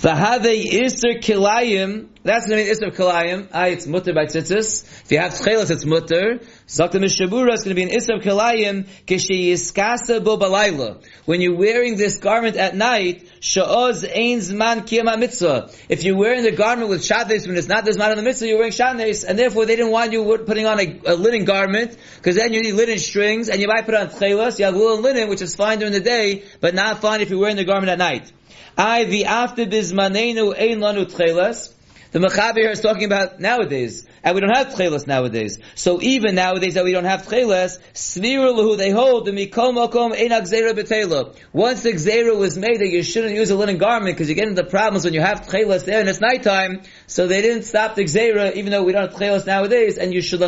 V'have 0.02 0.50
iser 0.84 1.20
kilayim, 1.20 2.08
that's 2.24 2.48
the 2.48 2.56
name 2.56 2.72
iser 2.72 2.90
kilayim, 2.90 3.48
ah, 3.54 3.66
it's 3.66 3.86
mutter 3.86 4.16
by 4.16 4.26
tzitzis. 4.26 4.84
If 5.04 5.12
you 5.12 5.20
have 5.20 5.34
tchelas, 5.34 5.70
it's 5.70 5.86
mutter. 5.86 6.40
Zakta 6.68 6.96
mishabura, 6.96 7.54
it's 7.54 7.66
going 7.66 7.76
to 7.76 7.76
be 7.76 7.84
an 7.84 7.92
iser 7.92 8.16
kilayim, 8.16 8.88
kishi 9.06 9.52
yiskasa 9.52 10.24
bo 10.24 10.40
balayla. 10.40 11.06
When 11.26 11.40
you're 11.40 11.56
wearing 11.56 11.98
this 11.98 12.18
garment 12.18 12.56
at 12.56 12.76
night, 12.76 13.30
sha'oz 13.42 14.04
ein 14.04 14.40
zman 14.40 14.88
kiyama 14.88 15.20
mitzvah. 15.20 15.70
If 15.88 16.04
you're 16.04 16.18
wearing 16.18 16.42
the 16.42 16.52
garment 16.52 16.90
with 16.90 17.02
shadnes, 17.02 17.46
when 17.46 17.56
it's 17.56 17.68
not 17.68 17.86
the 17.86 17.92
zman 17.92 18.10
of 18.10 18.16
the 18.16 18.24
mitzvah, 18.24 18.48
you're 18.48 18.58
wearing 18.58 18.74
shadnes, 18.74 19.24
and 19.24 19.38
therefore 19.38 19.68
they 19.68 19.76
didn't 19.76 19.92
want 19.92 20.14
you 20.14 20.24
putting 20.48 20.66
on 20.66 20.80
a, 20.80 21.00
a 21.06 21.14
linen 21.14 21.46
garment, 21.46 21.96
because 22.16 22.38
then 22.38 22.54
you 22.54 22.64
need 22.64 22.74
linen 22.74 22.98
strings, 22.98 23.50
and 23.50 23.62
you 23.62 23.68
might 23.68 23.86
put 23.86 23.94
on 23.94 24.08
tchelas, 24.08 24.58
you 24.58 24.66
have 24.66 24.74
wool 24.74 24.96
and 24.96 25.04
linen, 25.04 25.30
which 25.30 25.44
is 25.44 25.54
fine 25.54 25.78
during 25.78 25.94
the 25.94 26.00
day, 26.00 26.44
but 26.60 26.74
not 26.74 27.02
fine 27.02 27.22
if 27.22 27.30
you're 27.30 27.40
wearing 27.40 27.56
the 27.56 27.66
garment 27.66 27.92
at 27.92 28.00
night. 28.00 28.32
I 28.78 29.06
the 29.06 29.26
after 29.26 29.66
bizmanenu 29.66 30.58
ein 30.58 30.80
lanu 30.80 31.06
tchelas. 31.06 31.74
The 32.12 32.20
Mechaber 32.20 32.72
is 32.72 32.82
talking 32.82 33.06
about 33.06 33.40
nowadays, 33.40 34.06
and 34.24 34.36
we 34.36 34.42
don't 34.42 34.56
have 34.56 34.68
tchelas 34.68 35.08
nowadays. 35.08 35.60
So 35.76 36.02
even 36.02 36.36
nowadays 36.36 36.76
that 36.76 36.84
we 36.84 36.92
don't 36.92 37.06
have 37.06 37.24
tchelas, 37.24 37.80
svira 37.94 38.78
they 38.78 38.92
hold 38.92 39.26
the 39.26 39.32
mikom 39.32 39.76
mokom 39.76 40.14
ein 40.14 40.30
gzera 40.30 40.74
betela. 40.74 41.36
Once 41.52 41.82
the 41.84 41.94
zera 41.94 42.38
was 42.38 42.58
made 42.58 42.80
that 42.80 42.90
you 42.90 43.04
shouldn't 43.04 43.34
use 43.34 43.50
a 43.50 43.56
linen 43.56 43.78
garment 43.78 44.16
because 44.16 44.30
you 44.30 44.36
get 44.36 44.48
into 44.48 44.64
problems 44.64 45.06
when 45.06 45.14
you 45.14 45.22
have 45.22 45.42
tchelas 45.42 45.86
there 45.86 46.00
and 46.00 46.10
it's 46.10 46.20
nighttime, 46.20 46.82
so 47.08 47.28
they 47.28 47.42
didn't 47.42 47.64
stop 47.64 47.96
the 47.96 48.04
zera 48.04 48.54
even 48.54 48.72
though 48.72 48.84
we 48.84 48.92
don't 48.92 49.10
have 49.10 49.20
tchelas 49.20 49.46
nowadays, 49.48 49.98
and 49.98 50.14
you 50.14 50.22
should 50.22 50.40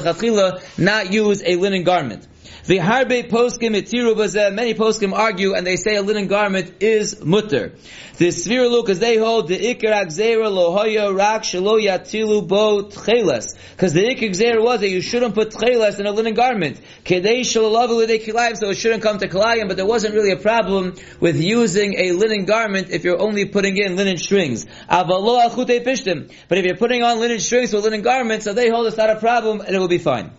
not 0.78 1.14
use 1.14 1.44
a 1.44 1.56
linen 1.56 1.84
garment. 1.84 2.28
The 2.66 2.78
harbe 2.78 3.30
poskim 3.30 3.76
itiru 3.76 4.54
Many 4.54 4.74
poskim 4.74 5.12
argue 5.12 5.54
and 5.54 5.68
they 5.68 5.76
say 5.76 5.96
a 5.96 6.02
linen 6.02 6.28
garment 6.28 6.82
is 6.82 7.22
mutter. 7.22 7.74
The 8.18 8.28
svir 8.28 8.82
because 8.82 9.00
they 9.00 9.18
hold 9.18 9.50
the 9.50 9.58
ikar 9.58 10.06
agzera 10.06 10.48
lohoya 10.48 11.14
rak 11.14 11.42
shelo 11.42 11.78
yatilu 11.84 12.48
bo 12.48 12.84
tchelas. 12.84 13.58
Because 13.72 13.94
the 13.94 14.02
ikar 14.02 14.30
agzera 14.30 14.64
was 14.64 14.82
that 14.82 14.90
you 14.90 15.02
shouldn't 15.02 15.34
put 15.34 15.52
tchelas 15.52 16.00
in 16.00 16.06
a 16.06 16.12
linen 16.12 16.34
garment. 16.34 16.80
Kedei 17.04 17.42
shalalavu 17.42 18.04
l'dei 18.04 18.24
kilayim, 18.24 18.58
so 18.58 18.70
it 18.70 18.76
shouldn't 18.76 19.04
come 19.04 19.18
to 19.20 19.28
kilayim, 19.28 19.68
but 19.68 19.78
there 19.78 19.86
wasn't 19.86 20.14
really 20.14 20.32
a 20.32 20.38
problem 20.38 20.96
with 21.20 21.42
using 21.42 21.96
a 21.98 22.12
linen 22.12 22.46
garment 22.46 22.90
if 22.90 23.04
you're 23.04 23.20
only 23.20 23.46
putting 23.46 23.78
in 23.78 23.96
linen 23.96 24.18
strings. 24.18 24.66
Avalo 24.90 25.48
achute 25.48 25.84
pishtim. 25.84 26.32
But 26.48 26.58
if 26.58 26.66
you're 26.66 26.78
putting 26.78 27.04
on 27.04 27.20
linen 27.20 27.40
strings 27.40 27.74
a 27.74 27.80
linen 27.80 28.02
garments, 28.02 28.46
so 28.46 28.54
they 28.54 28.70
hold 28.70 28.88
it's 28.88 28.98
not 28.98 29.10
a 29.10 29.20
problem 29.20 29.62
and 29.62 29.76
it 29.76 29.80
will 29.80 29.88
be 29.88 29.98
fine. 29.98 30.32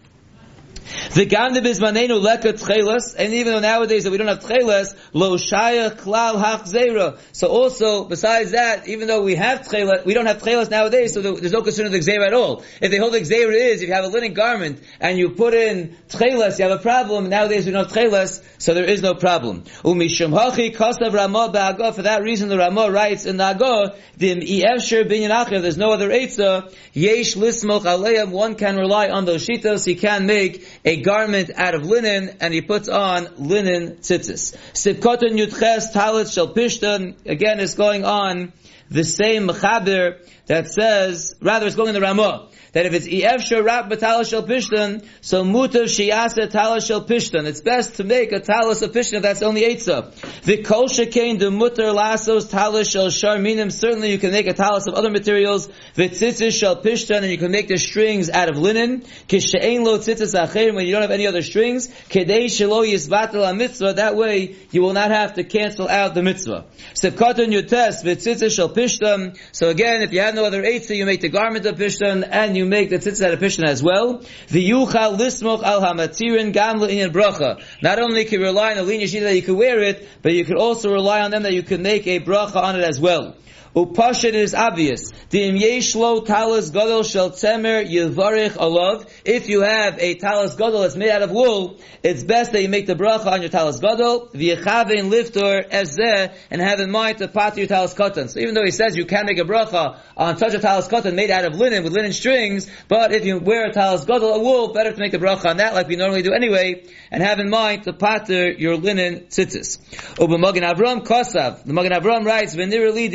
The 1.14 1.24
gam 1.24 1.54
bizmanenu 1.54 2.20
leka 2.20 2.52
tchelas, 2.52 3.14
and 3.16 3.32
even 3.32 3.52
though 3.52 3.60
nowadays 3.60 4.04
that 4.04 4.10
we 4.10 4.18
don't 4.18 4.28
have 4.28 4.40
tchelas, 4.40 4.94
lo 5.12 5.36
shaya 5.36 5.96
klal 5.96 6.42
hachzera. 6.42 7.18
So 7.32 7.48
also, 7.48 8.04
besides 8.04 8.50
that, 8.50 8.86
even 8.88 9.08
though 9.08 9.22
we 9.22 9.34
have 9.36 9.60
tchelas, 9.60 10.04
we 10.04 10.14
don't 10.14 10.26
have 10.26 10.42
tchelas 10.42 10.70
nowadays, 10.70 11.14
so 11.14 11.22
there's 11.22 11.52
no 11.52 11.62
concern 11.62 11.86
of 11.86 11.92
the 11.92 12.00
gzera 12.00 12.26
at 12.26 12.34
all. 12.34 12.64
If 12.80 12.90
they 12.90 12.98
hold 12.98 13.14
the 13.14 13.20
gzera 13.20 13.54
is, 13.54 13.80
if 13.80 13.88
you 13.88 13.94
have 13.94 14.04
a 14.04 14.08
linen 14.08 14.34
garment, 14.34 14.82
and 15.00 15.18
you 15.18 15.30
put 15.30 15.54
in 15.54 15.96
tchelas, 16.08 16.58
you 16.58 16.68
have 16.68 16.78
a 16.78 16.82
problem, 16.82 17.28
nowadays 17.28 17.66
we 17.66 17.72
don't 17.72 17.84
have 17.84 17.96
tchelas, 17.96 18.42
so 18.58 18.74
there 18.74 18.84
is 18.84 19.00
no 19.00 19.14
problem. 19.14 19.62
Umishum 19.82 20.38
hachi 20.38 20.74
kasav 20.74 21.12
ramah 21.12 21.50
ba'agah, 21.52 21.94
for 21.94 22.02
that 22.02 22.22
reason 22.22 22.48
the 22.48 22.58
ramah 22.58 22.90
writes 22.90 23.24
in 23.24 23.36
the 23.36 23.44
agah, 23.44 23.96
dim 24.18 24.40
i'efsher 24.40 25.08
binyan 25.08 25.62
there's 25.62 25.76
no 25.76 25.92
other 25.92 26.10
eitzah, 26.10 26.74
yesh 26.92 27.34
lismoch 27.34 27.84
aleim, 27.84 28.30
one 28.30 28.54
can 28.54 28.76
rely 28.76 29.08
on 29.08 29.24
those 29.24 29.46
shitas, 29.46 29.86
he 29.86 29.94
can 29.94 30.26
make 30.26 30.73
a 30.84 31.00
garment 31.00 31.50
out 31.56 31.74
of 31.74 31.86
linen, 31.86 32.36
and 32.40 32.52
he 32.52 32.60
puts 32.60 32.88
on 32.88 33.28
linen 33.38 33.96
tzitzis. 33.96 34.54
Sivkotan 34.72 35.38
yutches 35.38 35.92
talit 35.92 36.32
shel 36.32 36.52
pishtan, 36.52 37.14
again 37.26 37.60
is 37.60 37.74
going 37.74 38.04
on 38.04 38.52
the 38.90 39.04
same 39.04 39.48
mechaber 39.48 40.18
that 40.46 40.68
says, 40.68 41.34
rather 41.40 41.66
it's 41.66 41.76
going 41.76 41.88
in 41.88 41.94
the 41.94 42.00
Ramah, 42.00 42.48
that 42.72 42.86
if 42.86 42.92
it's 42.92 43.06
Efsher 43.06 43.64
Rak 43.64 43.88
B'Talas 43.88 44.28
Shel 44.28 44.42
Pishtan, 44.42 45.06
so 45.20 45.44
Mutav 45.44 45.84
Shiyasa 45.84 46.50
Talas 46.50 46.86
Shel 46.86 47.04
Pishtan. 47.04 47.46
It's 47.46 47.60
best 47.60 47.96
to 47.96 48.04
make 48.04 48.32
a 48.32 48.40
Talas 48.40 48.82
of 48.82 48.90
Pishtan, 48.92 49.22
that's 49.22 49.42
only 49.42 49.62
Eitzah. 49.62 50.64
Kol 50.64 50.88
Shekain 50.88 51.38
De 51.38 51.46
Mutar 51.46 51.94
Lasos 51.94 52.50
Talas 52.50 52.90
Shel 52.90 53.06
Sharminim, 53.06 53.72
certainly 53.72 54.10
you 54.10 54.18
can 54.18 54.32
make 54.32 54.48
a 54.48 54.54
Talas 54.54 54.86
of 54.86 54.94
other 54.94 55.10
materials, 55.10 55.68
the 55.94 56.08
Tzitzis 56.08 56.58
Shel 56.58 56.82
Pishtan, 56.82 57.22
and 57.22 57.30
you 57.30 57.38
can 57.38 57.52
make 57.52 57.68
the 57.68 57.78
strings 57.78 58.28
out 58.28 58.50
of 58.50 58.58
linen, 58.58 59.02
Kishain 59.28 59.84
Lo 59.84 59.98
Tzitzis 59.98 60.34
Acher, 60.34 60.74
when 60.74 60.84
you 60.84 60.92
don't 60.92 61.02
have 61.02 61.12
any 61.12 61.26
other 61.26 61.42
strings, 61.42 61.88
Kedei 62.08 62.46
Shelo 62.46 62.84
Yisbatel 62.84 63.56
Mitzvah, 63.56 63.94
that 63.94 64.16
way 64.16 64.56
you 64.72 64.82
will 64.82 64.94
not 64.94 65.12
have 65.12 65.34
to 65.34 65.44
cancel 65.44 65.88
out 65.88 66.14
the 66.14 66.22
mitzvah. 66.22 66.64
Sepkatan 66.94 67.52
Yutes, 67.52 68.02
V'Tzitzis 68.04 68.54
Shel 68.54 68.68
Pishtan, 68.68 69.38
so 69.52 69.68
again, 69.68 70.02
if 70.02 70.12
you 70.12 70.20
have 70.20 70.33
no 70.34 70.44
other 70.44 70.62
Eitzah, 70.62 70.96
you 70.96 71.06
make 71.06 71.20
the 71.20 71.28
garment 71.28 71.66
of 71.66 71.76
Pishtan, 71.76 72.26
and 72.30 72.56
you 72.56 72.66
make 72.66 72.90
the 72.90 72.96
tzitzit 72.96 73.32
of 73.32 73.38
Pishtan 73.38 73.64
as 73.64 73.82
well. 73.82 74.22
The 74.48 74.70
yuchal 74.70 75.18
lismoch 75.18 75.62
al 75.62 75.80
hamatirin 75.80 76.52
gam 76.52 76.82
in 76.82 77.10
bracha. 77.10 77.62
Not 77.82 77.98
only 77.98 78.24
can 78.24 78.40
you 78.40 78.46
rely 78.46 78.70
on 78.70 78.76
the 78.76 78.82
linear 78.82 79.20
that 79.20 79.34
you 79.34 79.42
can 79.42 79.56
wear 79.56 79.80
it, 79.80 80.08
but 80.22 80.32
you 80.32 80.44
can 80.44 80.56
also 80.56 80.92
rely 80.92 81.20
on 81.20 81.30
them 81.30 81.44
that 81.44 81.52
you 81.52 81.62
can 81.62 81.82
make 81.82 82.06
a 82.06 82.20
bracha 82.20 82.56
on 82.56 82.76
it 82.78 82.84
as 82.84 83.00
well. 83.00 83.36
Upashat 83.74 84.34
is 84.34 84.54
obvious. 84.54 85.10
Dim 85.30 85.56
yeshlo 85.56 86.24
talis 86.24 86.70
gadol 86.70 87.02
shel 87.02 87.30
tzemer 87.30 87.84
yivarich 87.84 88.52
alav. 88.52 89.10
If 89.24 89.48
you 89.48 89.62
have 89.62 89.98
a 89.98 90.14
talis 90.14 90.54
gadol 90.54 90.82
that's 90.82 90.94
made 90.94 91.10
out 91.10 91.22
of 91.22 91.32
wool, 91.32 91.80
it's 92.04 92.22
best 92.22 92.52
that 92.52 92.62
you 92.62 92.68
make 92.68 92.86
the 92.86 92.94
bracha 92.94 93.26
on 93.26 93.40
your 93.40 93.50
talis 93.50 93.80
gadol, 93.80 94.28
v'yechavein 94.28 95.10
liftor 95.10 95.68
ezeh, 95.68 96.32
and 96.52 96.62
have 96.62 96.78
in 96.78 96.92
mind 96.92 97.18
to 97.18 97.26
pat 97.26 97.56
your 97.56 97.66
talis 97.66 97.94
cotton. 97.94 98.28
So 98.28 98.38
even 98.38 98.54
though 98.54 98.64
he 98.64 98.70
says 98.70 98.96
you 98.96 99.06
can 99.06 99.26
make 99.26 99.38
a 99.38 99.44
bracha 99.44 99.98
on 100.16 100.36
such 100.38 100.54
a 100.54 100.60
talis 100.60 100.86
cotton 100.86 101.16
made 101.16 101.32
out 101.32 101.44
of 101.44 101.56
linen 101.56 101.82
with 101.82 101.92
linen 101.92 102.12
strings, 102.12 102.70
but 102.86 103.12
if 103.12 103.24
you 103.24 103.40
wear 103.40 103.66
a 103.66 103.72
talis 103.72 104.04
gadol, 104.04 104.34
a 104.34 104.38
wool, 104.38 104.72
better 104.72 104.92
to 104.92 104.98
make 105.00 105.10
the 105.10 105.18
bracha 105.18 105.46
on 105.46 105.56
that 105.56 105.74
like 105.74 105.88
we 105.88 105.96
normally 105.96 106.22
do 106.22 106.32
anyway, 106.32 106.84
and 107.10 107.24
have 107.24 107.40
in 107.40 107.50
mind 107.50 107.82
to 107.82 107.92
pater 107.92 108.52
your 108.52 108.76
linen 108.76 109.26
tzitzis. 109.30 109.80
Uba 110.20 110.38
Magen 110.38 110.62
Avram 110.62 111.04
Kosav. 111.04 111.64
The 111.64 111.72
Magen 111.72 111.90
Avram 111.90 112.24
writes, 112.24 112.54
V'nirali 112.54 113.10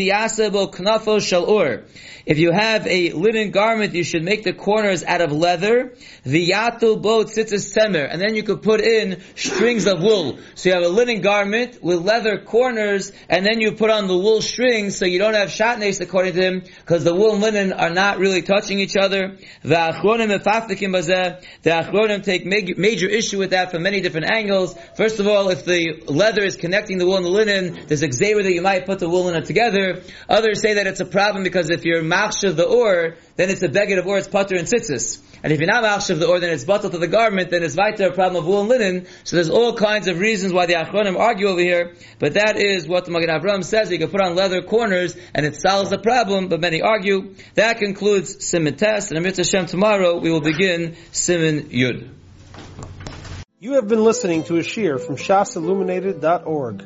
knafo. 0.52 1.84
If 2.26 2.38
you 2.38 2.52
have 2.52 2.86
a 2.86 3.12
linen 3.12 3.52
garment, 3.52 3.94
you 3.96 4.04
should 4.04 4.24
make 4.24 4.44
the 4.44 4.54
corners 4.54 5.04
out 5.04 5.22
of 5.22 5.32
leather. 5.32 5.96
V'yatul 6.26 7.02
bo 7.02 7.24
tzitzis 7.24 7.76
temer. 7.76 8.08
And 8.12 8.22
then 8.22 8.36
you 8.36 8.44
could 8.44 8.62
put 8.62 8.82
in 8.82 9.22
strings 9.36 9.88
of 9.88 10.02
wool. 10.02 10.38
So 10.56 10.70
you 10.70 10.76
have 10.76 10.84
a 10.84 10.90
linen 10.90 11.22
garment 11.22 11.82
with 11.82 12.00
leather 12.00 12.38
corners, 12.38 13.12
and 13.30 13.46
then 13.46 13.62
you 13.62 13.72
put 13.72 13.90
on 13.90 14.08
the 14.08 14.18
wool 14.18 14.42
strings 14.42 14.98
so 14.98 15.06
you 15.06 15.18
don't 15.18 15.34
have 15.34 15.50
shatnes 15.50 16.02
according 16.02 16.34
to 16.34 16.42
him, 16.42 16.64
because 16.82 17.04
the 17.04 17.16
wool 17.16 17.34
and 17.34 17.42
linen 17.42 17.74
are 17.74 17.90
not 17.90 18.20
really 18.20 18.42
touching 18.42 18.80
each 18.80 18.96
other. 18.96 19.38
The 19.64 19.76
achronim 19.76 20.30
the 21.62 21.70
Achronim 21.70 22.24
take 22.24 22.46
major 22.46 23.08
issue 23.08 23.38
with 23.38 23.52
that 23.52 23.72
from 23.72 23.84
many 23.84 24.02
different 24.02 24.32
angles. 24.32 24.76
First 24.96 25.20
of 25.20 25.28
all, 25.28 25.50
if 25.50 25.66
the 25.66 26.04
leather 26.08 26.44
is 26.44 26.56
connecting 26.56 26.98
the 26.98 27.06
wool 27.06 27.18
and 27.18 27.26
the 27.26 27.30
linen, 27.30 27.88
there's 27.88 28.04
a 28.04 28.08
that 28.44 28.54
you 28.54 28.62
might 28.62 28.86
put 28.86 29.00
the 29.00 29.10
wool 29.10 29.30
and 29.30 29.38
it 29.38 29.46
together. 29.46 30.04
Others 30.40 30.62
say 30.62 30.76
that 30.76 30.88
it's 30.88 31.02
a 31.02 31.06
problem 31.06 31.44
because 31.44 31.70
if 31.70 31.84
you're 31.84 32.02
machshav 32.02 32.56
the 32.56 32.64
or, 32.66 33.18
then 33.36 33.50
it's 33.50 33.62
a 33.62 33.68
beggar 33.68 34.00
of 34.00 34.08
or, 34.08 34.18
it's 34.18 34.30
putter 34.30 34.56
and 34.56 34.66
tzitzis. 34.66 35.22
And 35.44 35.52
if 35.52 35.60
you're 35.60 35.68
not 35.68 35.84
machshav 35.84 36.18
the 36.18 36.28
or, 36.28 36.40
then 36.40 36.52
it's 36.52 36.64
bottle 36.64 36.90
to 36.90 36.98
the 36.98 37.10
garment, 37.10 37.50
then 37.50 37.62
it's 37.62 37.76
weiter 37.76 38.08
a 38.08 38.14
problem 38.14 38.42
of 38.42 38.48
wool 38.48 38.62
and 38.62 38.70
linen. 38.70 39.08
So 39.26 39.36
there's 39.36 39.50
all 39.50 39.76
kinds 39.76 40.08
of 40.08 40.18
reasons 40.18 40.54
why 40.54 40.66
the 40.66 40.76
achronim 40.76 41.20
argue 41.20 41.48
over 41.48 41.60
here, 41.60 41.94
but 42.20 42.36
that 42.36 42.56
is 42.56 42.88
what 42.88 43.04
the 43.04 43.12
Magen 43.12 43.28
Avraham 43.30 43.66
says. 43.66 43.92
You 43.92 43.98
can 43.98 44.10
put 44.10 44.22
on 44.22 44.38
leather 44.38 44.62
corners 44.62 45.14
and 45.36 45.46
it 45.46 45.58
solves 45.58 45.90
the 45.90 46.00
problem, 46.00 46.48
but 46.48 46.62
many 46.62 46.82
argue. 46.82 47.36
That 47.56 47.80
concludes 47.80 48.48
Simon 48.48 48.78
Test, 48.78 49.12
and 49.12 49.18
Amir 49.18 49.34
Hashem 49.36 49.66
tomorrow 49.66 50.20
we 50.20 50.32
will 50.32 50.40
begin 50.40 50.96
Simon 51.12 51.64
Yud. 51.64 52.12
You 53.60 53.74
have 53.74 53.90
been 53.90 54.06
listening 54.06 54.46
to 54.46 54.56
a 54.56 54.62
shiur 54.62 55.06
from 55.06 55.18
shasilluminated.org. 55.18 56.86